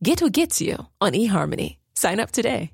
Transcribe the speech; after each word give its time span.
Get 0.00 0.22
who 0.22 0.30
gets 0.30 0.60
you 0.60 0.76
on 1.00 1.10
eHarmony. 1.10 1.78
Sign 1.92 2.20
up 2.20 2.30
today. 2.30 2.70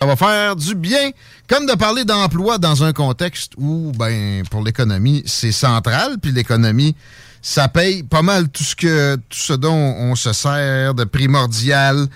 Ça 0.00 0.06
va 0.06 0.16
faire 0.16 0.56
du 0.56 0.74
bien, 0.76 1.10
comme 1.46 1.66
de 1.66 1.74
parler 1.74 2.04
d'emploi 2.04 2.56
dans 2.56 2.84
un 2.84 2.92
contexte 2.92 3.52
où, 3.58 3.92
ben, 3.98 4.44
pour 4.48 4.62
l'économie, 4.62 5.22
c'est 5.26 5.52
central, 5.52 6.18
puis 6.22 6.32
l'économie, 6.32 6.94
ça 7.42 7.68
paye 7.68 8.02
pas 8.04 8.22
mal 8.22 8.48
tout 8.48 8.62
ce 8.62 8.74
que 8.76 9.16
tout 9.16 9.38
ce 9.38 9.52
dont 9.52 9.74
on 9.74 10.14
se 10.14 10.32
sert 10.32 10.94
de 10.94 11.04
primordial. 11.04 12.06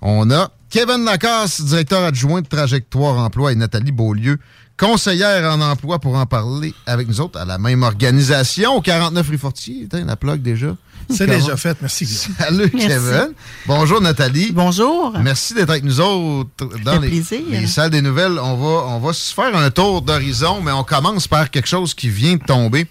On 0.00 0.30
a 0.30 0.50
Kevin 0.70 1.04
Lacasse, 1.04 1.60
directeur 1.60 2.04
adjoint 2.04 2.40
de 2.40 2.46
Trajectoire 2.46 3.18
Emploi, 3.18 3.52
et 3.52 3.56
Nathalie 3.56 3.92
Beaulieu, 3.92 4.38
conseillère 4.78 5.52
en 5.52 5.60
emploi 5.60 5.98
pour 5.98 6.14
en 6.14 6.26
parler 6.26 6.72
avec 6.86 7.08
nous 7.08 7.20
autres 7.20 7.40
à 7.40 7.44
la 7.44 7.58
même 7.58 7.82
organisation, 7.82 8.76
au 8.76 8.80
49 8.80 9.28
rue 9.28 9.38
Fortier. 9.38 9.88
la 9.92 10.16
plug 10.16 10.40
déjà. 10.40 10.76
C'est 11.08 11.26
déjà 11.26 11.56
fait, 11.56 11.76
merci. 11.80 12.06
Salut 12.38 12.70
Kevin. 12.70 13.32
Bonjour 13.66 14.00
Nathalie. 14.00 14.52
Bonjour. 14.52 15.16
Merci 15.20 15.54
d'être 15.54 15.70
avec 15.70 15.84
nous 15.84 16.00
autres 16.00 16.50
dans 16.84 16.98
les, 16.98 17.22
les, 17.50 17.66
salles 17.66 17.90
des 17.90 18.02
nouvelles. 18.02 18.38
On 18.38 18.56
va, 18.56 18.86
on 18.88 18.98
va 18.98 19.12
se 19.12 19.32
faire 19.32 19.56
un 19.56 19.70
tour 19.70 20.02
d'horizon, 20.02 20.60
mais 20.62 20.72
on 20.72 20.84
commence 20.84 21.28
par 21.28 21.50
quelque 21.50 21.68
chose 21.68 21.94
qui 21.94 22.08
vient 22.08 22.36
de 22.36 22.42
tomber 22.42 22.86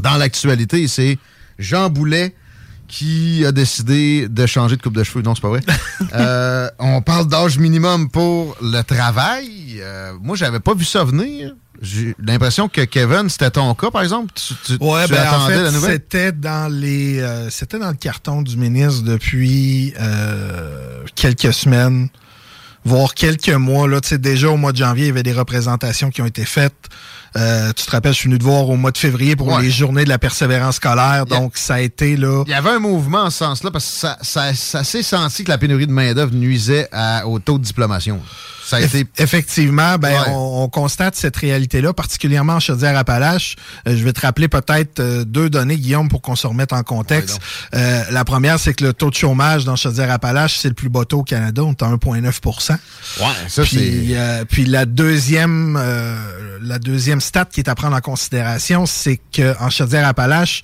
dans 0.00 0.16
l'actualité. 0.16 0.88
C'est 0.88 1.18
Jean 1.58 1.90
Boulet 1.90 2.34
qui 2.88 3.44
a 3.46 3.52
décidé 3.52 4.28
de 4.28 4.46
changer 4.46 4.76
de 4.76 4.82
coupe 4.82 4.96
de 4.96 5.04
cheveux. 5.04 5.22
Non, 5.22 5.34
c'est 5.34 5.42
pas 5.42 5.48
vrai. 5.48 5.60
euh, 6.14 6.68
on 6.78 7.02
parle 7.02 7.28
d'âge 7.28 7.58
minimum 7.58 8.10
pour 8.10 8.56
le 8.60 8.82
travail. 8.82 9.78
Euh, 9.80 10.12
moi, 10.20 10.36
j'avais 10.36 10.60
pas 10.60 10.74
vu 10.74 10.84
ça 10.84 11.04
venir. 11.04 11.54
J'ai 11.80 12.14
l'impression 12.18 12.68
que 12.68 12.80
Kevin, 12.80 13.28
c'était 13.28 13.52
ton 13.52 13.72
cas, 13.74 13.90
par 13.90 14.02
exemple. 14.02 14.32
Tu, 14.34 14.54
tu, 14.64 14.84
ouais, 14.84 15.06
tu 15.06 15.12
ben, 15.12 15.20
attendais 15.20 15.54
en 15.54 15.58
fait, 15.58 15.62
la 15.62 15.70
nouvelle? 15.70 15.92
C'était 15.92 16.32
dans 16.32 16.72
les, 16.72 17.20
euh, 17.20 17.50
c'était 17.50 17.78
dans 17.78 17.90
le 17.90 17.96
carton 17.96 18.42
du 18.42 18.56
ministre 18.56 19.04
depuis 19.04 19.94
euh, 20.00 21.04
quelques 21.14 21.52
semaines, 21.52 22.08
voire 22.84 23.14
quelques 23.14 23.50
mois. 23.50 23.86
Là, 23.86 24.00
tu 24.00 24.08
sais, 24.08 24.18
déjà 24.18 24.48
au 24.50 24.56
mois 24.56 24.72
de 24.72 24.78
janvier, 24.78 25.04
il 25.04 25.08
y 25.08 25.10
avait 25.10 25.22
des 25.22 25.32
représentations 25.32 26.10
qui 26.10 26.20
ont 26.20 26.26
été 26.26 26.44
faites. 26.44 26.88
Euh, 27.36 27.72
tu 27.76 27.84
te 27.84 27.90
rappelles, 27.90 28.12
je 28.12 28.18
suis 28.18 28.28
venu 28.28 28.38
te 28.38 28.44
voir 28.44 28.68
au 28.68 28.76
mois 28.76 28.90
de 28.90 28.98
février 28.98 29.36
pour 29.36 29.48
Ouais. 29.48 29.62
les 29.62 29.70
journées 29.70 30.04
de 30.04 30.08
la 30.08 30.18
persévérance 30.18 30.76
scolaire. 30.76 31.26
Donc, 31.26 31.56
ça 31.56 31.74
a 31.74 31.80
été 31.80 32.16
là. 32.16 32.42
Il 32.46 32.50
y 32.50 32.54
avait 32.54 32.70
un 32.70 32.78
mouvement 32.78 33.22
en 33.24 33.30
ce 33.30 33.38
sens-là 33.38 33.70
parce 33.70 33.84
que 33.84 33.90
ça, 33.92 34.18
ça, 34.22 34.54
ça 34.54 34.84
s'est 34.84 35.02
senti 35.02 35.44
que 35.44 35.50
la 35.50 35.58
pénurie 35.58 35.86
de 35.86 35.92
main-d'œuvre 35.92 36.34
nuisait 36.34 36.88
à- 36.92 37.26
au 37.26 37.38
taux 37.38 37.58
de 37.58 37.64
diplomation. 37.64 38.20
Ça 38.66 38.76
a 38.76 38.80
été. 38.82 39.06
Effectivement, 39.16 39.96
ben, 39.96 40.10
Ouais. 40.12 40.28
on, 40.28 40.64
on 40.64 40.68
constate 40.68 41.16
cette 41.16 41.36
réalité-là, 41.36 41.94
particulièrement 41.94 42.54
en 42.54 42.60
Chaudière-Appalaches. 42.60 43.56
Euh, 43.86 43.96
je 43.96 44.04
vais 44.04 44.12
te 44.12 44.20
rappeler 44.20 44.48
peut-être 44.48 45.00
euh, 45.00 45.24
deux 45.24 45.48
données, 45.48 45.78
Guillaume, 45.78 46.10
pour 46.10 46.20
qu'on 46.20 46.36
se 46.36 46.46
remette 46.46 46.74
en 46.74 46.82
contexte. 46.82 47.38
Euh, 47.74 48.02
la 48.10 48.24
première, 48.26 48.58
c'est 48.58 48.74
que 48.74 48.84
le 48.84 48.92
taux 48.92 49.08
de 49.08 49.14
chômage 49.14 49.64
dans 49.64 49.74
Chaudière-Appalaches, 49.74 50.58
c'est 50.58 50.68
le 50.68 50.74
plus 50.74 50.90
bas 50.90 51.06
taux 51.06 51.20
au 51.20 51.24
Canada. 51.24 51.62
On 51.64 51.70
est 51.72 51.82
à 51.82 51.86
1,9% 51.86 52.72
Ouais, 53.20 53.26
ça, 53.48 53.62
puis, 53.62 53.70
c'est. 54.08 54.16
euh, 54.18 54.44
puis 54.44 54.66
la 54.66 54.84
deuxième, 54.84 55.78
euh, 55.80 56.58
la 56.60 56.78
deuxième 56.78 57.17
stat 57.20 57.46
qui 57.46 57.60
est 57.60 57.68
à 57.68 57.74
prendre 57.74 57.96
en 57.96 58.00
considération, 58.00 58.86
c'est 58.86 59.20
qu'en 59.34 59.70
Chaudière-Appalaches, 59.70 60.62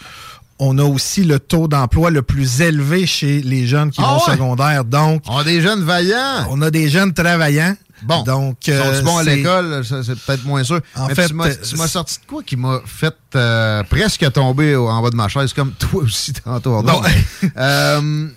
on 0.59 0.79
a 0.79 0.85
aussi 0.85 1.25
le 1.25 1.41
taux 1.41 1.67
d'emploi 1.67 2.11
le 2.11 2.23
plus 2.23 2.61
élevé 2.61 3.07
chez 3.07 3.43
les 3.43 3.67
jeunes 3.67 3.91
qui 3.91 4.01
Ah 4.03 4.11
vont 4.11 4.17
au 4.19 4.27
ouais? 4.27 4.33
secondaire. 4.37 4.85
Donc, 4.85 5.23
On 5.29 5.39
a 5.39 5.45
des 5.45 5.61
jeunes 5.61 5.83
vaillants. 5.83 6.47
on 6.51 6.63
a 6.63 6.71
des 6.71 6.89
jeunes 6.89 7.13
travaillants. 7.13 7.75
Bon. 8.03 8.23
Donc, 8.23 8.67
Ils 8.67 8.75
euh, 8.75 8.99
sont 8.99 9.05
bons 9.05 9.17
à 9.19 9.23
l'école, 9.25 9.85
ça, 9.85 10.03
c'est 10.05 10.19
peut-être 10.19 10.45
moins 10.45 10.63
sûr. 10.63 10.81
En 10.95 11.09
Mais 11.09 11.15
fait, 11.15 11.29
tu 11.29 11.35
m'as, 11.35 11.47
euh, 11.49 11.55
tu 11.69 11.77
m'as 11.77 11.89
sorti 11.89 12.19
de 12.21 12.27
quoi 12.27 12.43
qui 12.43 12.57
m'a 12.57 12.81
fait 12.85 13.15
euh, 13.35 13.83
presque 13.85 14.31
tomber 14.33 14.77
en 14.77 15.01
bas 15.03 15.11
de 15.11 15.17
ma 15.17 15.29
chaise, 15.29 15.53
comme 15.55 15.73
toi 15.73 16.03
aussi 16.03 16.33
tantôt. 16.45 16.83
Bon. 16.83 17.03
euh, 17.57 18.29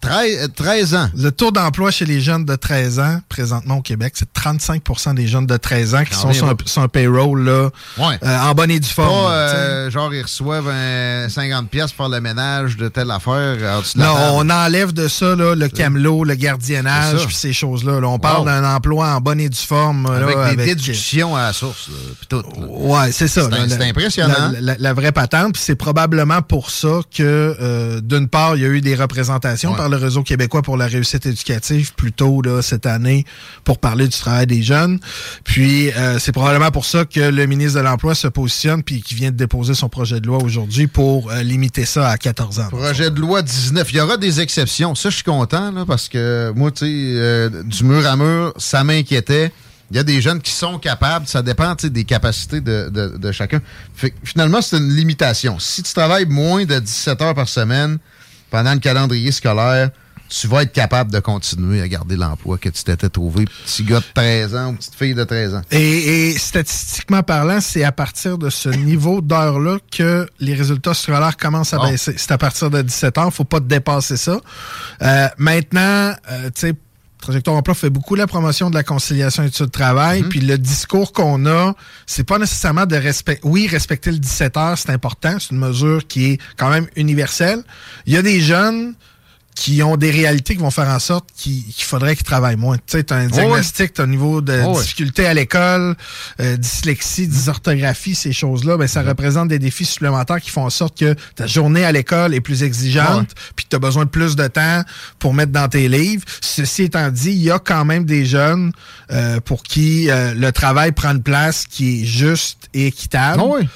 13, 0.00 0.50
13 0.54 0.94
ans. 0.94 1.08
Le 1.16 1.30
taux 1.30 1.50
d'emploi 1.50 1.90
chez 1.90 2.04
les 2.04 2.20
jeunes 2.20 2.44
de 2.44 2.54
13 2.56 2.98
ans, 3.00 3.20
présentement 3.28 3.76
au 3.78 3.82
Québec, 3.82 4.14
c'est 4.16 4.28
35% 4.32 5.14
des 5.14 5.26
jeunes 5.26 5.46
de 5.46 5.56
13 5.56 5.94
ans 5.94 6.04
qui 6.04 6.14
sont 6.14 6.32
sur 6.32 6.46
un, 6.46 6.50
ouais. 6.50 6.56
sur 6.66 6.82
un 6.82 6.88
payroll 6.88 7.42
là, 7.44 7.70
Ouais. 7.98 8.18
euh, 8.22 8.38
en 8.38 8.54
bonne 8.54 8.70
et 8.70 8.80
due 8.80 8.88
forme. 8.88 9.08
Pas, 9.26 9.32
euh, 9.32 9.90
genre, 9.90 10.12
ils 10.14 10.22
reçoivent 10.22 10.68
un 10.68 11.26
50$ 11.28 11.66
pièces 11.68 11.92
pour 11.92 12.08
le 12.08 12.20
ménage 12.20 12.76
de 12.76 12.88
telle 12.88 13.10
affaire. 13.10 13.56
Non, 13.96 14.14
on 14.34 14.48
enlève 14.50 14.92
de 14.92 15.08
ça 15.08 15.34
là, 15.34 15.54
le 15.54 15.68
camelot, 15.68 16.24
le 16.24 16.34
gardiennage, 16.34 17.26
puis 17.26 17.34
ces 17.34 17.52
choses-là. 17.52 18.00
là. 18.00 18.08
On 18.08 18.18
parle 18.18 18.44
d'un 18.46 18.64
emploi 18.76 19.08
en 19.14 19.20
bonne 19.20 19.40
et 19.40 19.48
due 19.48 19.56
forme. 19.56 20.06
Avec 20.06 20.36
là, 20.36 20.54
des 20.54 20.64
déductions 20.66 21.36
à 21.36 21.42
la 21.48 21.52
source, 21.52 21.88
là, 21.88 21.94
tout. 22.28 22.42
Ouais, 22.68 23.12
c'est 23.12 23.28
ça. 23.28 23.48
C'est 23.68 23.82
impressionnant. 23.82 24.52
La, 24.52 24.60
la- 24.60 24.76
la 24.78 24.92
vraie 24.94 25.12
patente, 25.12 25.56
c'est 25.56 25.74
probablement 25.76 26.42
pour 26.42 26.70
ça 26.70 27.00
que, 27.14 27.56
euh, 27.60 28.00
d'une 28.00 28.28
part, 28.28 28.56
il 28.56 28.62
y 28.62 28.64
a 28.64 28.68
eu 28.68 28.80
des 28.80 28.94
représentations 28.94 29.72
Ouais. 29.72 29.76
Le 29.88 29.96
Réseau 29.96 30.22
québécois 30.22 30.62
pour 30.62 30.76
la 30.76 30.86
réussite 30.86 31.26
éducative 31.26 31.94
plus 31.94 32.12
tôt 32.12 32.42
cette 32.62 32.86
année 32.86 33.24
pour 33.64 33.78
parler 33.78 34.08
du 34.08 34.16
travail 34.16 34.46
des 34.46 34.62
jeunes. 34.62 34.98
Puis 35.44 35.90
euh, 35.92 36.18
c'est 36.18 36.32
probablement 36.32 36.70
pour 36.70 36.84
ça 36.84 37.04
que 37.04 37.20
le 37.20 37.46
ministre 37.46 37.78
de 37.78 37.84
l'Emploi 37.84 38.14
se 38.14 38.28
positionne 38.28 38.82
puis 38.82 39.02
qui 39.02 39.14
vient 39.14 39.30
de 39.30 39.36
déposer 39.36 39.74
son 39.74 39.88
projet 39.88 40.20
de 40.20 40.26
loi 40.26 40.42
aujourd'hui 40.42 40.86
pour 40.86 41.30
euh, 41.30 41.42
limiter 41.42 41.84
ça 41.84 42.08
à 42.10 42.16
14 42.18 42.60
ans. 42.60 42.68
Projet 42.68 43.10
de 43.10 43.20
loi 43.20 43.42
19. 43.42 43.92
Il 43.92 43.96
y 43.96 44.00
aura 44.00 44.16
des 44.16 44.40
exceptions. 44.40 44.94
Ça, 44.94 45.10
je 45.10 45.16
suis 45.16 45.24
content, 45.24 45.72
parce 45.86 46.08
que 46.08 46.52
moi, 46.54 46.70
tu 46.70 46.78
sais, 46.80 46.86
euh, 46.88 47.62
du 47.64 47.84
mur 47.84 48.06
à 48.06 48.16
mur, 48.16 48.52
ça 48.56 48.84
m'inquiétait. 48.84 49.52
Il 49.90 49.96
y 49.96 50.00
a 50.00 50.02
des 50.02 50.20
jeunes 50.20 50.40
qui 50.40 50.50
sont 50.50 50.78
capables, 50.78 51.28
ça 51.28 51.42
dépend 51.42 51.74
des 51.80 52.04
capacités 52.04 52.60
de, 52.60 52.88
de- 52.88 53.32
chacun. 53.32 53.60
Fait 53.94 54.12
finalement, 54.24 54.60
c'est 54.60 54.78
une 54.78 54.92
limitation. 54.94 55.58
Si 55.60 55.82
tu 55.82 55.92
travailles 55.92 56.26
moins 56.26 56.64
de 56.64 56.78
17 56.78 57.22
heures 57.22 57.34
par 57.34 57.48
semaine 57.48 57.98
pendant 58.50 58.72
le 58.74 58.80
calendrier 58.80 59.32
scolaire, 59.32 59.90
tu 60.28 60.48
vas 60.48 60.62
être 60.62 60.72
capable 60.72 61.12
de 61.12 61.20
continuer 61.20 61.80
à 61.80 61.86
garder 61.86 62.16
l'emploi 62.16 62.58
que 62.58 62.68
tu 62.68 62.82
t'étais 62.82 63.08
trouvé, 63.08 63.44
petit 63.64 63.84
gars 63.84 64.00
de 64.00 64.04
13 64.12 64.56
ans 64.56 64.70
ou 64.70 64.72
petite 64.74 64.94
fille 64.96 65.14
de 65.14 65.22
13 65.22 65.54
ans. 65.54 65.62
Et, 65.70 66.30
et 66.30 66.38
statistiquement 66.38 67.22
parlant, 67.22 67.60
c'est 67.60 67.84
à 67.84 67.92
partir 67.92 68.36
de 68.36 68.50
ce 68.50 68.68
niveau 68.68 69.20
d'heure-là 69.20 69.78
que 69.96 70.26
les 70.40 70.54
résultats 70.54 70.94
scolaires 70.94 71.36
commencent 71.36 71.74
à 71.74 71.78
Bon. 71.78 71.90
baisser. 71.90 72.14
C'est 72.16 72.32
à 72.32 72.38
partir 72.38 72.70
de 72.70 72.82
17 72.82 73.18
ans, 73.18 73.30
faut 73.30 73.44
pas 73.44 73.60
dépasser 73.60 74.16
ça. 74.16 74.40
Euh, 75.02 75.28
maintenant, 75.38 76.12
euh, 76.30 76.46
tu 76.46 76.52
sais, 76.56 76.72
Trajectoire 77.26 77.56
Emploi 77.56 77.74
fait 77.74 77.90
beaucoup 77.90 78.14
la 78.14 78.28
promotion 78.28 78.70
de 78.70 78.76
la 78.76 78.84
conciliation 78.84 79.42
études-travail, 79.42 80.22
puis 80.22 80.38
le 80.38 80.58
discours 80.58 81.12
qu'on 81.12 81.44
a, 81.46 81.74
c'est 82.06 82.22
pas 82.22 82.38
nécessairement 82.38 82.86
de 82.86 82.94
respecter... 82.94 83.40
Oui, 83.42 83.66
respecter 83.66 84.12
le 84.12 84.18
17 84.18 84.56
heures, 84.56 84.78
c'est 84.78 84.90
important, 84.90 85.36
c'est 85.40 85.50
une 85.50 85.58
mesure 85.58 86.06
qui 86.06 86.26
est 86.26 86.40
quand 86.56 86.70
même 86.70 86.86
universelle. 86.94 87.64
Il 88.06 88.12
y 88.12 88.16
a 88.16 88.22
des 88.22 88.40
jeunes 88.40 88.94
qui 89.56 89.82
ont 89.82 89.96
des 89.96 90.10
réalités 90.10 90.54
qui 90.54 90.60
vont 90.60 90.70
faire 90.70 90.88
en 90.88 90.98
sorte 90.98 91.30
qu'il 91.34 91.64
faudrait 91.78 92.14
qu'ils 92.14 92.26
travaillent 92.26 92.56
moins. 92.56 92.76
Tu 92.76 92.82
sais, 92.88 93.02
t'as 93.04 93.16
un 93.16 93.26
diagnostic, 93.26 93.94
t'as 93.94 94.04
un 94.04 94.06
niveau 94.06 94.42
de 94.42 94.62
Oh 94.64 94.78
difficulté 94.78 95.26
à 95.26 95.32
l'école, 95.32 95.96
euh, 96.40 96.56
dyslexie, 96.58 97.26
dysorthographie, 97.26 98.14
ces 98.14 98.34
choses-là, 98.34 98.76
ben 98.76 98.86
ça 98.86 99.02
représente 99.02 99.48
des 99.48 99.58
défis 99.58 99.86
supplémentaires 99.86 100.42
qui 100.42 100.50
font 100.50 100.66
en 100.66 100.70
sorte 100.70 100.98
que 100.98 101.14
ta 101.34 101.46
journée 101.46 101.84
à 101.84 101.90
l'école 101.90 102.34
est 102.34 102.40
plus 102.40 102.62
exigeante, 102.62 103.30
puis 103.56 103.66
tu 103.68 103.74
as 103.74 103.78
besoin 103.78 104.04
de 104.04 104.10
plus 104.10 104.36
de 104.36 104.46
temps 104.46 104.82
pour 105.18 105.32
mettre 105.32 105.52
dans 105.52 105.68
tes 105.68 105.88
livres. 105.88 106.24
Ceci 106.42 106.82
étant 106.82 107.10
dit, 107.10 107.30
il 107.30 107.42
y 107.42 107.50
a 107.50 107.58
quand 107.58 107.86
même 107.86 108.04
des 108.04 108.26
jeunes 108.26 108.72
euh, 109.10 109.40
pour 109.40 109.62
qui 109.62 110.10
euh, 110.10 110.34
le 110.34 110.52
travail 110.52 110.92
prend 110.92 111.12
une 111.12 111.22
place 111.22 111.64
qui 111.66 112.02
est 112.02 112.04
juste 112.04 112.68
et 112.74 112.88
équitable. 112.88 113.42
Oui. 113.42 113.66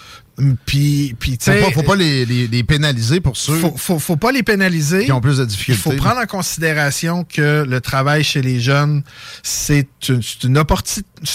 Puis, 0.67 1.15
puis 1.19 1.39
tu 1.39 1.45
sais. 1.45 1.71
Faut, 1.73 1.83
pas, 1.83 1.97
les, 1.97 2.25
les, 2.25 2.65
pénaliser 2.65 3.21
pour 3.21 3.37
ceux. 3.37 3.55
Faut, 3.55 3.75
faut, 3.77 3.99
faut, 3.99 4.17
pas 4.17 4.33
les 4.33 4.43
pénaliser. 4.43 5.05
Qui 5.05 5.13
ont 5.13 5.21
plus 5.21 5.39
de 5.39 5.45
difficultés. 5.45 5.81
Il 5.81 5.97
faut 5.97 6.03
prendre 6.03 6.21
en 6.21 6.27
considération 6.27 7.25
que 7.25 7.65
le 7.69 7.81
travail 7.81 8.25
chez 8.25 8.43
les 8.43 8.61
jeunes, 8.61 9.03
c'est 9.43 9.89
une, 10.09 10.23
une, 10.45 10.59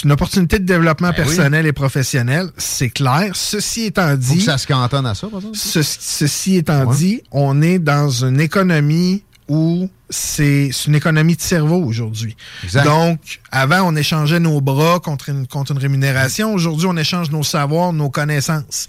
une, 0.04 0.12
opportunité 0.12 0.58
de 0.58 0.64
développement 0.64 1.10
ben 1.10 1.16
personnel 1.16 1.66
et 1.66 1.72
professionnel. 1.72 2.50
C'est 2.56 2.90
clair. 2.90 3.30
Ceci 3.34 3.84
étant 3.84 4.14
dit. 4.14 4.28
Faut 4.28 4.34
que 4.36 4.42
ça 4.42 4.58
se 4.58 4.66
cantonne 4.66 5.06
à 5.06 5.14
ça, 5.14 5.28
par 5.28 5.38
exemple. 5.40 5.56
ceci 5.56 6.56
étant 6.56 6.92
dit, 6.92 7.22
on 7.30 7.62
est 7.62 7.78
dans 7.78 8.24
une 8.24 8.40
économie 8.40 9.22
où 9.48 9.88
c'est 10.10 10.70
une 10.86 10.94
économie 10.94 11.36
de 11.36 11.40
cerveau 11.40 11.82
aujourd'hui. 11.84 12.36
Donc, 12.84 13.40
avant, 13.50 13.82
on 13.82 13.96
échangeait 13.96 14.40
nos 14.40 14.60
bras 14.60 15.00
contre 15.00 15.28
une, 15.28 15.46
contre 15.46 15.72
une 15.72 15.78
rémunération. 15.78 16.52
Aujourd'hui, 16.52 16.86
on 16.86 16.96
échange 16.96 17.30
nos 17.30 17.42
savoirs, 17.42 17.92
nos 17.92 18.10
connaissances. 18.10 18.88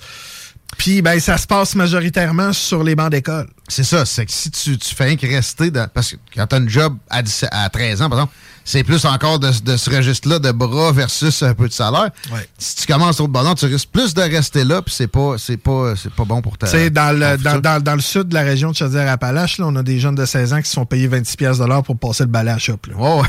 Puis, 0.78 1.02
ben, 1.02 1.20
ça 1.20 1.38
se 1.38 1.48
passe 1.48 1.76
majoritairement 1.76 2.54
sur 2.54 2.84
les 2.84 2.96
bancs 2.96 3.10
d'école. 3.12 3.48
C'est 3.68 3.84
ça. 3.84 4.06
C'est 4.06 4.26
que 4.26 4.32
si 4.32 4.52
tu, 4.52 4.78
tu 4.78 4.96
fais 4.96 5.16
que 5.16 5.26
rester 5.26 5.72
dans. 5.72 5.88
Parce 5.92 6.12
que 6.12 6.18
quand 6.36 6.48
tu 6.48 6.56
as 6.56 6.60
un 6.60 6.68
job 6.68 6.98
à, 7.10 7.22
à 7.52 7.70
13 7.70 8.02
ans, 8.02 8.10
par 8.10 8.20
exemple, 8.20 8.34
c'est 8.68 8.84
plus 8.84 9.06
encore 9.06 9.40
de, 9.40 9.50
ce 9.50 9.90
registre-là 9.90 10.40
de 10.40 10.52
bras 10.52 10.92
versus 10.92 11.42
un 11.42 11.54
peu 11.54 11.70
de 11.70 11.74
salaire. 11.74 12.10
Si 12.58 12.76
tu 12.76 12.86
commences 12.86 13.22
au 13.22 13.30
bonheur, 13.30 13.56
tu 13.56 13.66
risques 13.66 13.88
plus 13.94 14.14
de 14.14 14.22
rester 14.22 14.66
là, 14.66 14.82
puis 14.82 14.94
c'est 14.94 15.08
pas, 15.08 15.36
c'est 15.38 15.56
pas, 15.56 15.94
c'est 15.96 16.12
pas 16.12 16.26
bon 16.26 16.42
pour 16.42 16.58
ta. 16.58 16.68
Tu 16.68 16.92
dans 16.92 17.18
le, 17.18 17.38
dans, 17.38 17.82
dans, 17.82 17.96
le 17.96 18.02
sud 18.02 18.28
de 18.28 18.34
la 18.34 18.42
région 18.42 18.72
de 18.72 18.76
Chaudière-Appalaches, 18.76 19.62
on 19.62 19.74
a 19.78 19.84
des 19.84 20.02
jeunes 20.02 20.16
de 20.16 20.26
16 20.26 20.52
ans 20.52 20.62
qui 20.62 20.68
se 20.68 20.74
sont 20.74 20.86
payés 20.86 21.08
26$ 21.08 21.84
pour 21.84 21.98
passer 21.98 22.24
le 22.24 22.30
balai 22.30 22.52
à 22.52 22.58
shop. 22.58 22.80
Oh, 23.00 23.24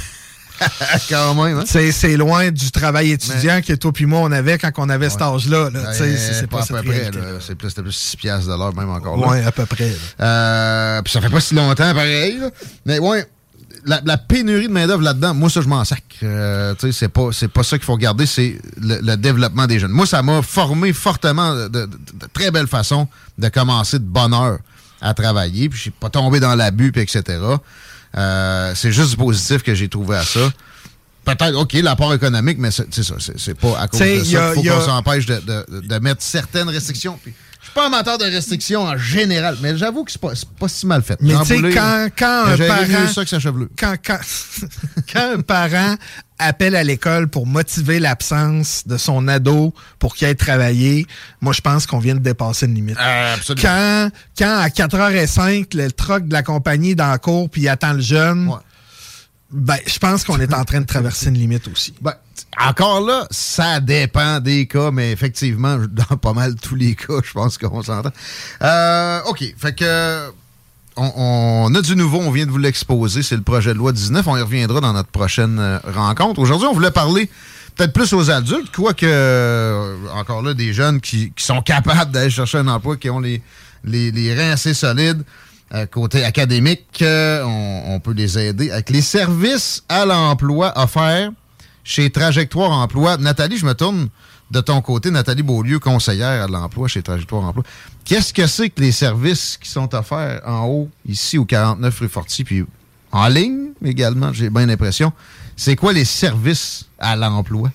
Quand 1.08 1.34
même, 1.36 1.58
hein? 1.58 1.64
C'est 1.66 2.16
loin 2.16 2.50
du 2.50 2.72
travail 2.72 3.12
étudiant 3.12 3.60
que 3.60 3.74
toi 3.74 3.92
puis 3.92 4.06
moi 4.06 4.18
on 4.18 4.32
avait 4.32 4.58
quand 4.58 4.72
on 4.78 4.88
avait 4.88 5.08
cet 5.08 5.22
âge-là. 5.22 5.70
c'est 5.92 6.48
pas, 6.48 6.62
à 6.62 6.66
peu 6.66 6.82
près. 6.82 7.12
C'est 7.46 7.54
plus, 7.54 7.72
plus 7.72 7.92
6 7.92 8.16
piastres 8.16 8.50
de 8.50 8.58
l'heure, 8.58 8.74
même 8.74 8.90
encore. 8.90 9.24
Oui, 9.24 9.38
à 9.38 9.52
peu 9.52 9.66
près. 9.66 9.92
Euh, 10.20 11.00
puis 11.02 11.12
ça 11.12 11.20
fait 11.20 11.30
pas 11.30 11.40
si 11.40 11.54
longtemps, 11.54 11.94
pareil. 11.94 12.40
Mais 12.84 12.98
ouais, 12.98 13.24
la, 13.88 14.18
pénurie 14.18 14.68
de 14.68 14.72
main-d'œuvre 14.72 15.02
là-dedans, 15.02 15.34
moi, 15.34 15.50
ça, 15.50 15.60
je 15.60 15.68
m'en 15.68 15.84
sacre. 15.84 16.02
Euh, 16.22 16.74
c'est 16.92 17.08
pas, 17.08 17.30
pas 17.52 17.62
ça 17.62 17.78
qu'il 17.78 17.84
faut 17.84 17.94
regarder, 17.94 18.26
c'est 18.26 18.58
le, 18.80 19.16
développement 19.16 19.66
des 19.66 19.78
jeunes. 19.78 19.90
Moi, 19.90 20.06
ça 20.06 20.22
m'a 20.22 20.42
formé 20.42 20.92
fortement 20.92 21.54
de, 21.54 21.88
très 22.32 22.50
belle 22.50 22.66
façon 22.66 23.08
de 23.38 23.48
commencer 23.48 23.98
de 23.98 24.04
bonne 24.04 24.34
heure 24.34 24.58
à 25.00 25.14
travailler, 25.14 25.68
puis 25.68 25.76
je 25.76 25.82
suis 25.82 25.90
pas 25.90 26.10
tombé 26.10 26.40
dans 26.40 26.54
l'abus, 26.54 26.92
puis 26.92 27.02
etc. 27.02 27.38
Euh, 28.16 28.72
c'est 28.74 28.92
juste 28.92 29.10
du 29.10 29.16
positif 29.16 29.62
que 29.62 29.74
j'ai 29.74 29.88
trouvé 29.88 30.16
à 30.16 30.24
ça. 30.24 30.50
Peut-être, 31.24 31.56
OK, 31.56 31.74
l'apport 31.74 32.14
économique, 32.14 32.58
mais 32.58 32.70
c'est 32.70 33.02
ça, 33.02 33.14
c'est 33.36 33.54
pas 33.54 33.78
à 33.78 33.86
cause 33.88 34.00
de 34.00 34.24
ça 34.24 34.52
qu'il 34.54 34.62
faut 34.64 34.76
qu'on 34.76 34.80
s'empêche 34.80 35.26
de, 35.26 35.40
de, 35.68 35.98
mettre 35.98 36.22
certaines 36.22 36.68
restrictions. 36.68 37.18
Puis, 37.22 37.34
pas 37.78 37.86
amateur 37.86 38.18
de 38.18 38.24
restrictions 38.24 38.82
en 38.82 38.96
général, 38.96 39.56
mais 39.62 39.76
j'avoue 39.76 40.04
que 40.04 40.10
c'est 40.10 40.20
pas, 40.20 40.32
pas 40.58 40.68
si 40.68 40.86
mal 40.86 41.02
fait. 41.02 41.16
Mais 41.20 41.34
tu 41.40 41.46
sais, 41.46 41.60
quand, 41.72 42.08
quand 42.18 42.44
un 42.46 42.56
parent... 42.56 43.08
ça 43.14 43.24
que 43.24 43.68
quand, 43.78 43.94
quand, 44.04 44.18
quand 45.12 45.32
un 45.36 45.40
parent 45.40 45.94
appelle 46.40 46.74
à 46.74 46.82
l'école 46.82 47.28
pour 47.28 47.46
motiver 47.46 48.00
l'absence 48.00 48.82
de 48.86 48.96
son 48.96 49.28
ado 49.28 49.72
pour 49.98 50.14
qu'il 50.16 50.26
aille 50.26 50.36
travailler, 50.36 51.06
moi, 51.40 51.52
je 51.52 51.60
pense 51.60 51.86
qu'on 51.86 51.98
vient 51.98 52.14
de 52.14 52.20
dépasser 52.20 52.66
une 52.66 52.74
limite. 52.74 52.98
Euh, 53.00 53.36
quand, 53.60 54.10
quand, 54.36 54.58
à 54.58 54.68
4h05, 54.68 55.76
le 55.76 55.92
truck 55.92 56.26
de 56.26 56.32
la 56.32 56.42
compagnie 56.42 56.90
est 56.90 56.96
dans 56.96 57.10
la 57.10 57.18
cour 57.18 57.48
puis 57.48 57.62
il 57.62 57.68
attend 57.68 57.92
le 57.92 58.00
jeune... 58.00 58.50
Ben, 59.50 59.78
je 59.86 59.98
pense 59.98 60.24
qu'on 60.24 60.38
est 60.40 60.52
en 60.52 60.64
train 60.64 60.80
de 60.80 60.86
traverser 60.86 61.28
une 61.28 61.38
limite 61.38 61.68
aussi. 61.68 61.94
Ben, 62.02 62.12
encore 62.60 63.00
là, 63.00 63.26
ça 63.30 63.80
dépend 63.80 64.40
des 64.40 64.66
cas, 64.66 64.90
mais 64.90 65.10
effectivement, 65.10 65.78
dans 65.78 66.16
pas 66.16 66.34
mal 66.34 66.54
tous 66.56 66.74
les 66.74 66.94
cas, 66.94 67.14
je 67.24 67.32
pense 67.32 67.56
qu'on 67.56 67.82
s'entend. 67.82 68.12
Euh, 68.62 69.20
OK, 69.26 69.42
fait 69.56 69.74
que 69.74 70.30
on, 70.96 71.72
a 71.74 71.80
du 71.80 71.96
nouveau, 71.96 72.18
on 72.18 72.30
vient 72.30 72.44
de 72.44 72.50
vous 72.50 72.58
l'exposer, 72.58 73.22
c'est 73.22 73.36
le 73.36 73.42
projet 73.42 73.72
de 73.72 73.78
loi 73.78 73.92
19. 73.92 74.26
On 74.26 74.36
y 74.36 74.42
reviendra 74.42 74.80
dans 74.80 74.92
notre 74.92 75.10
prochaine 75.10 75.58
euh, 75.58 75.78
rencontre. 75.94 76.40
Aujourd'hui, 76.40 76.66
on 76.66 76.74
voulait 76.74 76.90
parler 76.90 77.30
peut-être 77.76 77.92
plus 77.92 78.12
aux 78.12 78.30
adultes, 78.30 78.72
quoique, 78.74 79.06
euh, 79.06 79.94
encore 80.14 80.42
là, 80.42 80.54
des 80.54 80.72
jeunes 80.72 81.00
qui, 81.00 81.32
sont 81.36 81.62
capables 81.62 82.10
d'aller 82.10 82.30
chercher 82.30 82.58
un 82.58 82.68
emploi, 82.68 82.96
qui 82.96 83.08
ont 83.10 83.20
les, 83.20 83.40
reins 83.86 84.50
assez 84.50 84.74
solides. 84.74 85.22
Euh, 85.74 85.84
côté 85.84 86.24
académique, 86.24 87.02
euh, 87.02 87.42
on, 87.44 88.00
peut 88.00 88.12
les 88.12 88.38
aider 88.38 88.70
avec 88.70 88.88
les 88.88 89.02
services 89.02 89.84
à 89.90 90.06
l'emploi 90.06 90.72
offerts 90.76 91.30
chez 91.84 92.08
Trajectoire 92.08 92.70
Emploi. 92.70 93.18
Nathalie, 93.18 93.58
je 93.58 93.66
me 93.66 93.74
tourne 93.74 94.08
de 94.50 94.60
ton 94.62 94.80
côté, 94.80 95.10
Nathalie 95.10 95.42
Beaulieu, 95.42 95.78
conseillère 95.78 96.44
à 96.44 96.46
l'emploi 96.46 96.88
chez 96.88 97.02
Trajectoire 97.02 97.44
Emploi. 97.44 97.64
Qu'est-ce 98.06 98.32
que 98.32 98.46
c'est 98.46 98.70
que 98.70 98.80
les 98.80 98.92
services 98.92 99.58
qui 99.62 99.68
sont 99.68 99.94
offerts 99.94 100.40
en 100.46 100.64
haut, 100.66 100.88
ici 101.06 101.36
au 101.36 101.44
49 101.44 102.00
rue 102.00 102.08
Forty, 102.08 102.44
puis 102.44 102.64
en 103.12 103.28
ligne 103.28 103.72
également, 103.84 104.32
j'ai 104.32 104.48
bien 104.48 104.64
l'impression? 104.64 105.12
C'est 105.54 105.76
quoi 105.76 105.92
les 105.92 106.06
services 106.06 106.86
à 106.98 107.14
l'emploi? 107.14 107.70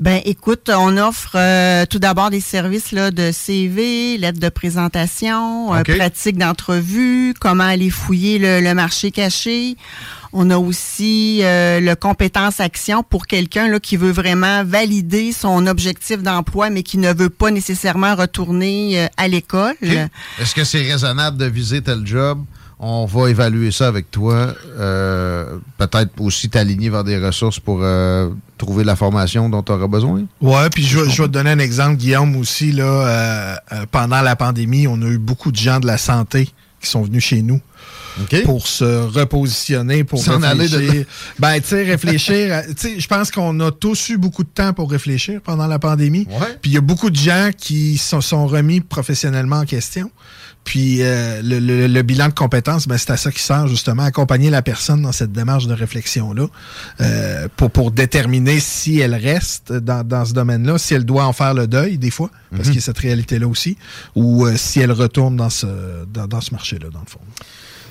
Ben, 0.00 0.20
écoute, 0.24 0.70
on 0.74 0.96
offre 0.96 1.36
euh, 1.36 1.86
tout 1.86 2.00
d'abord 2.00 2.30
des 2.30 2.40
services 2.40 2.90
là, 2.90 3.12
de 3.12 3.30
CV, 3.30 4.18
lettre 4.18 4.40
de 4.40 4.48
présentation, 4.48 5.72
euh, 5.72 5.82
pratique 5.84 6.36
d'entrevue, 6.36 7.32
comment 7.40 7.64
aller 7.64 7.90
fouiller 7.90 8.38
le, 8.40 8.74
marché 8.74 9.12
caché. 9.12 9.76
On 10.32 10.50
a 10.50 10.58
aussi 10.58 11.40
euh, 11.42 11.78
le 11.78 11.94
compétence 11.94 12.58
action 12.58 13.04
pour 13.04 13.28
quelqu'un 13.28 13.68
là, 13.68 13.78
qui 13.78 13.96
veut 13.96 14.10
vraiment 14.10 14.64
valider 14.64 15.30
son 15.30 15.68
objectif 15.68 16.22
d'emploi, 16.24 16.70
mais 16.70 16.82
qui 16.82 16.98
ne 16.98 17.12
veut 17.12 17.30
pas 17.30 17.52
nécessairement 17.52 18.16
retourner 18.16 19.08
à 19.16 19.28
l'école. 19.28 19.76
Est-ce 19.80 20.56
que 20.56 20.64
c'est 20.64 20.82
raisonnable 20.82 21.36
de 21.36 21.46
viser 21.46 21.82
tel 21.82 22.04
job? 22.04 22.44
On 22.78 23.06
va 23.06 23.30
évaluer 23.30 23.70
ça 23.70 23.86
avec 23.86 24.10
toi. 24.10 24.54
Euh, 24.78 25.58
peut-être 25.78 26.20
aussi 26.20 26.50
t'aligner 26.50 26.90
vers 26.90 27.04
des 27.04 27.18
ressources 27.18 27.60
pour 27.60 27.80
euh, 27.82 28.30
trouver 28.58 28.84
la 28.84 28.96
formation 28.96 29.48
dont 29.48 29.62
tu 29.62 29.72
auras 29.72 29.86
besoin. 29.86 30.24
Oui, 30.40 30.60
puis 30.72 30.82
je, 30.82 30.98
vais 30.98 31.06
te 31.06 31.26
donner 31.26 31.50
un 31.50 31.58
exemple, 31.60 31.96
Guillaume, 31.96 32.36
aussi. 32.36 32.72
Là, 32.72 32.84
euh, 32.84 33.56
pendant 33.90 34.20
la 34.22 34.34
pandémie, 34.36 34.86
on 34.88 35.00
a 35.02 35.06
eu 35.06 35.18
beaucoup 35.18 35.52
de 35.52 35.56
gens 35.56 35.78
de 35.78 35.86
la 35.86 35.98
santé 35.98 36.48
qui 36.80 36.90
sont 36.90 37.02
venus 37.02 37.24
chez 37.24 37.42
nous. 37.42 37.60
pour 38.44 38.66
se 38.66 39.06
repositionner, 39.06 40.04
pour 40.04 40.20
S'en 40.20 40.38
réfléchir. 40.38 40.78
Aller 40.78 40.98
de... 41.00 41.06
ben, 41.38 41.60
tu 41.60 41.68
sais, 41.68 41.82
réfléchir. 41.84 42.62
je 42.68 43.06
pense 43.06 43.30
qu'on 43.30 43.58
a 43.60 43.70
tous 43.72 44.10
eu 44.10 44.18
beaucoup 44.18 44.44
de 44.44 44.48
temps 44.48 44.72
pour 44.72 44.90
réfléchir 44.90 45.40
pendant 45.42 45.66
la 45.66 45.78
pandémie. 45.78 46.26
Puis 46.60 46.70
il 46.70 46.74
y 46.74 46.78
a 46.78 46.80
beaucoup 46.80 47.10
de 47.10 47.16
gens 47.16 47.50
qui 47.56 47.98
se 47.98 48.20
sont 48.20 48.46
remis 48.46 48.80
professionnellement 48.80 49.60
en 49.60 49.64
question. 49.64 50.10
Puis 50.64 51.02
euh, 51.02 51.40
le, 51.42 52.02
bilan 52.02 52.28
de 52.28 52.32
compétences, 52.34 52.88
ben, 52.88 52.96
c'est 52.96 53.10
à 53.10 53.16
ça 53.16 53.30
qui 53.30 53.42
sert 53.42 53.68
justement, 53.68 54.02
accompagner 54.02 54.48
la 54.48 54.62
personne 54.62 55.02
dans 55.02 55.12
cette 55.12 55.32
démarche 55.32 55.66
de 55.66 55.74
réflexion-là 55.74 56.46
euh, 57.00 57.48
pour, 57.56 57.70
pour 57.70 57.90
déterminer 57.90 58.60
si 58.60 58.98
elle 58.98 59.14
reste 59.14 59.72
dans, 59.72 60.06
dans 60.06 60.24
ce 60.24 60.32
domaine-là, 60.32 60.78
si 60.78 60.94
elle 60.94 61.04
doit 61.04 61.26
en 61.26 61.34
faire 61.34 61.52
le 61.52 61.66
deuil 61.66 61.98
des 61.98 62.10
fois, 62.10 62.30
parce 62.50 62.62
mhm. 62.62 62.66
qu'il 62.66 62.74
y 62.76 62.78
a 62.78 62.82
cette 62.82 62.98
réalité-là 62.98 63.46
aussi, 63.46 63.76
ou 64.14 64.46
euh, 64.46 64.56
si 64.56 64.80
elle 64.80 64.92
retourne 64.92 65.36
dans 65.36 65.50
ce, 65.50 65.66
dans, 66.12 66.26
dans 66.26 66.40
ce 66.40 66.52
marché-là, 66.52 66.88
dans 66.90 67.00
le 67.00 67.10
fond. 67.10 67.20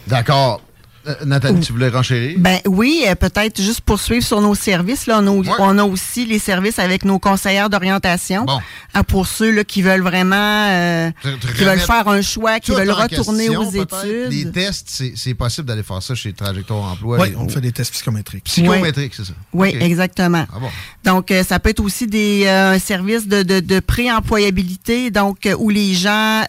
D'accord. 0.08 0.62
Euh, 1.05 1.15
Nathalie, 1.25 1.60
tu 1.60 1.74
voulais 1.74 1.89
renchérir? 1.89 2.38
Ben 2.39 2.60
oui, 2.65 3.03
euh, 3.07 3.15
peut-être 3.15 3.62
juste 3.62 3.81
poursuivre 3.81 4.25
sur 4.25 4.39
nos 4.39 4.55
services. 4.55 5.05
Là, 5.05 5.22
on, 5.22 5.77
a, 5.77 5.83
aussi 5.83 6.25
les 6.25 6.39
services 6.39 6.79
avec 6.79 7.03
nos 7.03 7.19
conseillères 7.19 7.69
d'orientation 7.69 8.45
hein, 8.93 9.03
pour 9.03 9.27
ceux 9.27 9.51
là, 9.51 9.63
qui 9.65 9.81
veulent 9.81 10.01
vraiment 10.01 10.36
euh, 10.69 11.12
qui 11.57 11.63
veulent 11.63 11.79
faire 11.79 12.07
un 12.07 12.22
choix, 12.22 12.60
qui 12.60 12.72
veulent 12.72 12.91
retourner 12.91 13.50
aux 13.50 13.69
études. 13.69 14.31
Les 14.31 14.50
tests, 14.50 15.03
c'est 15.15 15.33
possible 15.33 15.67
d'aller 15.67 15.83
faire 15.83 16.01
ça 16.01 16.15
chez 16.15 16.31
Trajectoire 16.31 16.93
Emploi. 16.93 17.17
Oui, 17.19 17.33
on 17.38 17.50
fait 17.50 17.62
des 17.62 17.72
tests 17.72 17.91
psychométriques. 17.91 18.45
Psychométriques, 18.45 19.13
c'est 19.15 19.25
ça. 19.25 19.33
Oui, 19.51 19.75
exactement. 19.79 20.45
Ah 20.53 20.60
donc, 21.03 21.33
ça 21.45 21.60
peut 21.60 21.69
être 21.69 21.81
aussi 21.81 22.07
des 22.07 22.48
un 22.48 22.79
service 22.79 23.27
de, 23.27 23.43
de, 23.43 23.60
de 23.60 23.79
pré-employabilité, 23.79 25.12
donc 25.12 25.50
où 25.57 25.69
les 25.69 25.93
gens 25.93 26.43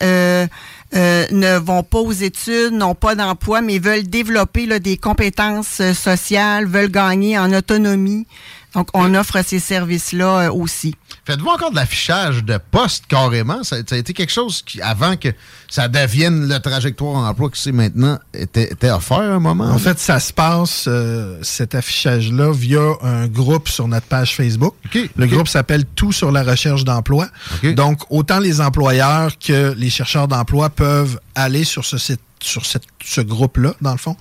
euh, 0.95 1.27
ne 1.33 1.59
vont 1.59 1.83
pas 1.83 1.99
aux 1.99 2.13
études, 2.13 2.73
n'ont 2.73 2.95
pas 2.95 3.15
d'emploi, 3.15 3.61
mais 3.61 3.79
veulent 3.79 4.07
développer 4.07 4.79
des 4.79 4.97
compétences 4.97 5.81
euh, 5.81 5.93
sociales, 5.93 6.67
veulent 6.67 6.91
gagner 6.91 7.37
en 7.39 7.53
autonomie. 7.53 8.27
Donc, 8.75 8.89
on 8.95 9.15
offre 9.15 9.39
ces 9.45 9.61
services-là 9.61 10.47
euh, 10.47 10.53
aussi. 10.53 10.95
Faites-vous 11.25 11.49
encore 11.49 11.71
de 11.71 11.77
l'affichage 11.77 12.45
de 12.45 12.59
poste 12.71 13.07
carrément? 13.07 13.63
Ça, 13.63 13.77
a 13.77 13.97
été 13.97 14.13
quelque 14.13 14.33
chose 14.33 14.63
qui, 14.63 14.81
avant 14.83 15.17
que 15.17 15.29
ça 15.69 15.89
devienne 15.89 16.49
le 16.49 16.59
trajectoire 16.59 17.17
en 17.17 17.29
emploi 17.29 17.51
que 17.51 17.57
c'est 17.57 17.73
maintenant, 17.73 18.19
était, 18.33 18.73
était 18.73 18.91
offert 18.91 19.19
à 19.19 19.35
un 19.35 19.41
moment? 19.41 19.71
En 19.71 19.79
fait, 19.79 19.99
ça 19.99 20.21
se 20.21 20.33
passe, 20.33 20.87
euh, 20.89 21.39
cet 21.43 21.75
affichage-là, 21.75 22.53
via 22.53 22.81
un 23.03 23.27
groupe 23.27 23.69
sur 23.69 23.89
notre 23.89 24.07
page 24.07 24.35
Facebook. 24.35 24.75
le 25.17 25.27
groupe 25.27 25.49
s'appelle 25.49 25.85
Tout 25.85 26.13
sur 26.13 26.33
la 26.33 26.43
recherche 26.43 26.85
d'emploi. 26.85 27.29
Donc, 27.63 28.01
autant 28.11 28.41
les 28.41 28.61
employeurs 28.61 29.39
que 29.39 29.75
les 29.77 29.91
chercheurs 29.91 30.29
d'emploi 30.29 30.69
peuvent 30.71 31.19
aller 31.35 31.65
sur 31.65 31.85
ce 31.85 31.99
site 31.99 32.21
sur 32.45 32.67
cette, 32.67 32.85
ce 33.05 33.21
groupe-là, 33.21 33.75
dans 33.81 33.93
le 33.93 33.99
fond. 33.99 34.17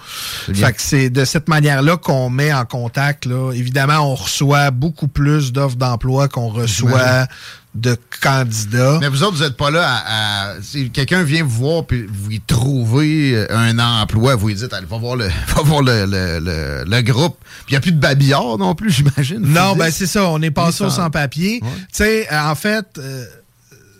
Fait 0.53 0.73
que 0.73 0.81
c'est 0.81 1.09
de 1.09 1.25
cette 1.25 1.47
manière-là 1.47 1.97
qu'on 1.97 2.29
met 2.29 2.53
en 2.53 2.65
contact. 2.65 3.25
Là. 3.25 3.51
Évidemment, 3.53 4.11
on 4.11 4.15
reçoit 4.15 4.71
beaucoup 4.71 5.07
plus 5.07 5.51
d'offres 5.51 5.75
d'emploi 5.75 6.27
qu'on 6.27 6.49
reçoit 6.49 7.27
de 7.75 7.97
candidats. 8.21 8.99
Mais 9.01 9.07
vous 9.07 9.23
autres, 9.23 9.37
vous 9.37 9.43
n'êtes 9.43 9.57
pas 9.57 9.71
là 9.71 10.03
à. 10.05 10.61
si 10.61 10.91
quelqu'un 10.91 11.23
vient 11.23 11.43
vous 11.43 11.49
voir 11.49 11.85
puis 11.85 12.05
vous 12.07 12.31
y 12.31 12.39
trouvez 12.39 13.35
euh, 13.35 13.47
un 13.49 13.79
emploi, 13.79 14.35
vous 14.35 14.49
lui 14.49 14.55
dites, 14.55 14.71
allez, 14.73 14.85
va 14.85 14.97
voir 14.97 15.15
le, 15.15 15.27
va 15.55 15.61
voir 15.63 15.81
le, 15.81 16.05
le, 16.05 16.83
le, 16.85 17.01
groupe. 17.01 17.37
Puis 17.65 17.69
il 17.69 17.73
n'y 17.73 17.77
a 17.77 17.81
plus 17.81 17.91
de 17.91 17.99
babillard 17.99 18.57
non 18.59 18.75
plus, 18.75 18.91
j'imagine. 18.91 19.39
Non, 19.39 19.75
ben 19.75 19.89
c'est 19.91 20.05
ça, 20.05 20.29
on 20.29 20.41
est 20.41 20.51
passé 20.51 20.83
au 20.83 20.89
sans-papier. 20.89 21.61
Tu 21.61 21.67
sais, 21.91 22.31
euh, 22.31 22.41
en 22.41 22.55
fait, 22.55 22.85
euh, 22.99 23.25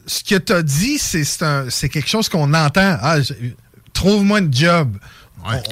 ce 0.05 0.23
que 0.23 0.35
tu 0.35 0.53
as 0.53 0.61
dit, 0.61 0.99
c'est 0.99 1.89
quelque 1.89 2.09
chose 2.09 2.29
qu'on 2.29 2.53
entend. 2.53 2.97
Ah, 3.01 3.17
trouve-moi 3.93 4.39
une 4.39 4.53
job. 4.53 4.97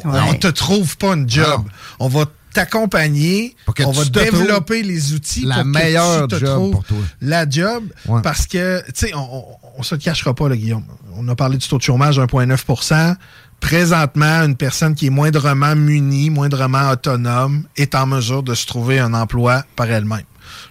On, 0.04 0.32
ne 0.32 0.38
te 0.38 0.48
trouve 0.48 0.98
pas 0.98 1.14
une 1.14 1.30
job. 1.30 1.64
On 2.00 2.08
va 2.08 2.26
t'accompagner, 2.54 3.56
on 3.86 3.92
va 3.92 4.04
développer 4.06 4.84
les 4.84 5.14
outils 5.14 5.46
la 5.46 5.56
pour 5.56 5.66
meilleure 5.66 6.28
que 6.28 6.36
tu 6.36 6.42
te 6.42 6.46
job 6.46 6.72
pour 6.72 6.84
toi. 6.84 6.98
la 7.22 7.50
job. 7.50 7.86
Parce 8.24 8.46
que, 8.46 8.84
tu 8.88 9.08
sais, 9.08 9.16
on, 9.16 9.46
ne 9.78 9.84
se 9.84 9.96
le 9.96 10.02
cachera 10.02 10.34
pas, 10.34 10.50
là, 10.50 10.56
Guillaume. 10.58 10.84
On 11.16 11.28
a 11.30 11.36
parlé 11.36 11.58
du 11.58 11.68
taux 11.68 11.78
de 11.78 11.84
chômage 11.84 12.20
1,9% 12.20 13.16
Présentement, 13.62 14.42
une 14.44 14.56
personne 14.56 14.96
qui 14.96 15.06
est 15.06 15.12
moindrement 15.12 15.76
munie, 15.76 16.32
moindrement 16.32 16.90
autonome, 16.90 17.66
est 17.78 17.94
en 17.94 18.08
mesure 18.08 18.42
de 18.42 18.56
se 18.56 18.66
trouver 18.66 19.00
un 19.00 19.14
emploi 19.14 19.64
par 19.76 19.90
elle-même. 19.90 20.24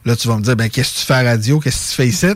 Là, 0.05 0.17
tu 0.17 0.27
vas 0.29 0.37
me 0.37 0.43
dire, 0.43 0.57
ben, 0.57 0.69
qu'est-ce 0.69 0.95
que 0.95 0.99
tu 1.01 1.07
fais 1.07 1.15
à 1.15 1.23
radio? 1.23 1.61
Qu'est-ce 1.61 1.85
que 1.85 1.91
tu 1.91 1.95
fais 1.95 2.09
ici? 2.09 2.27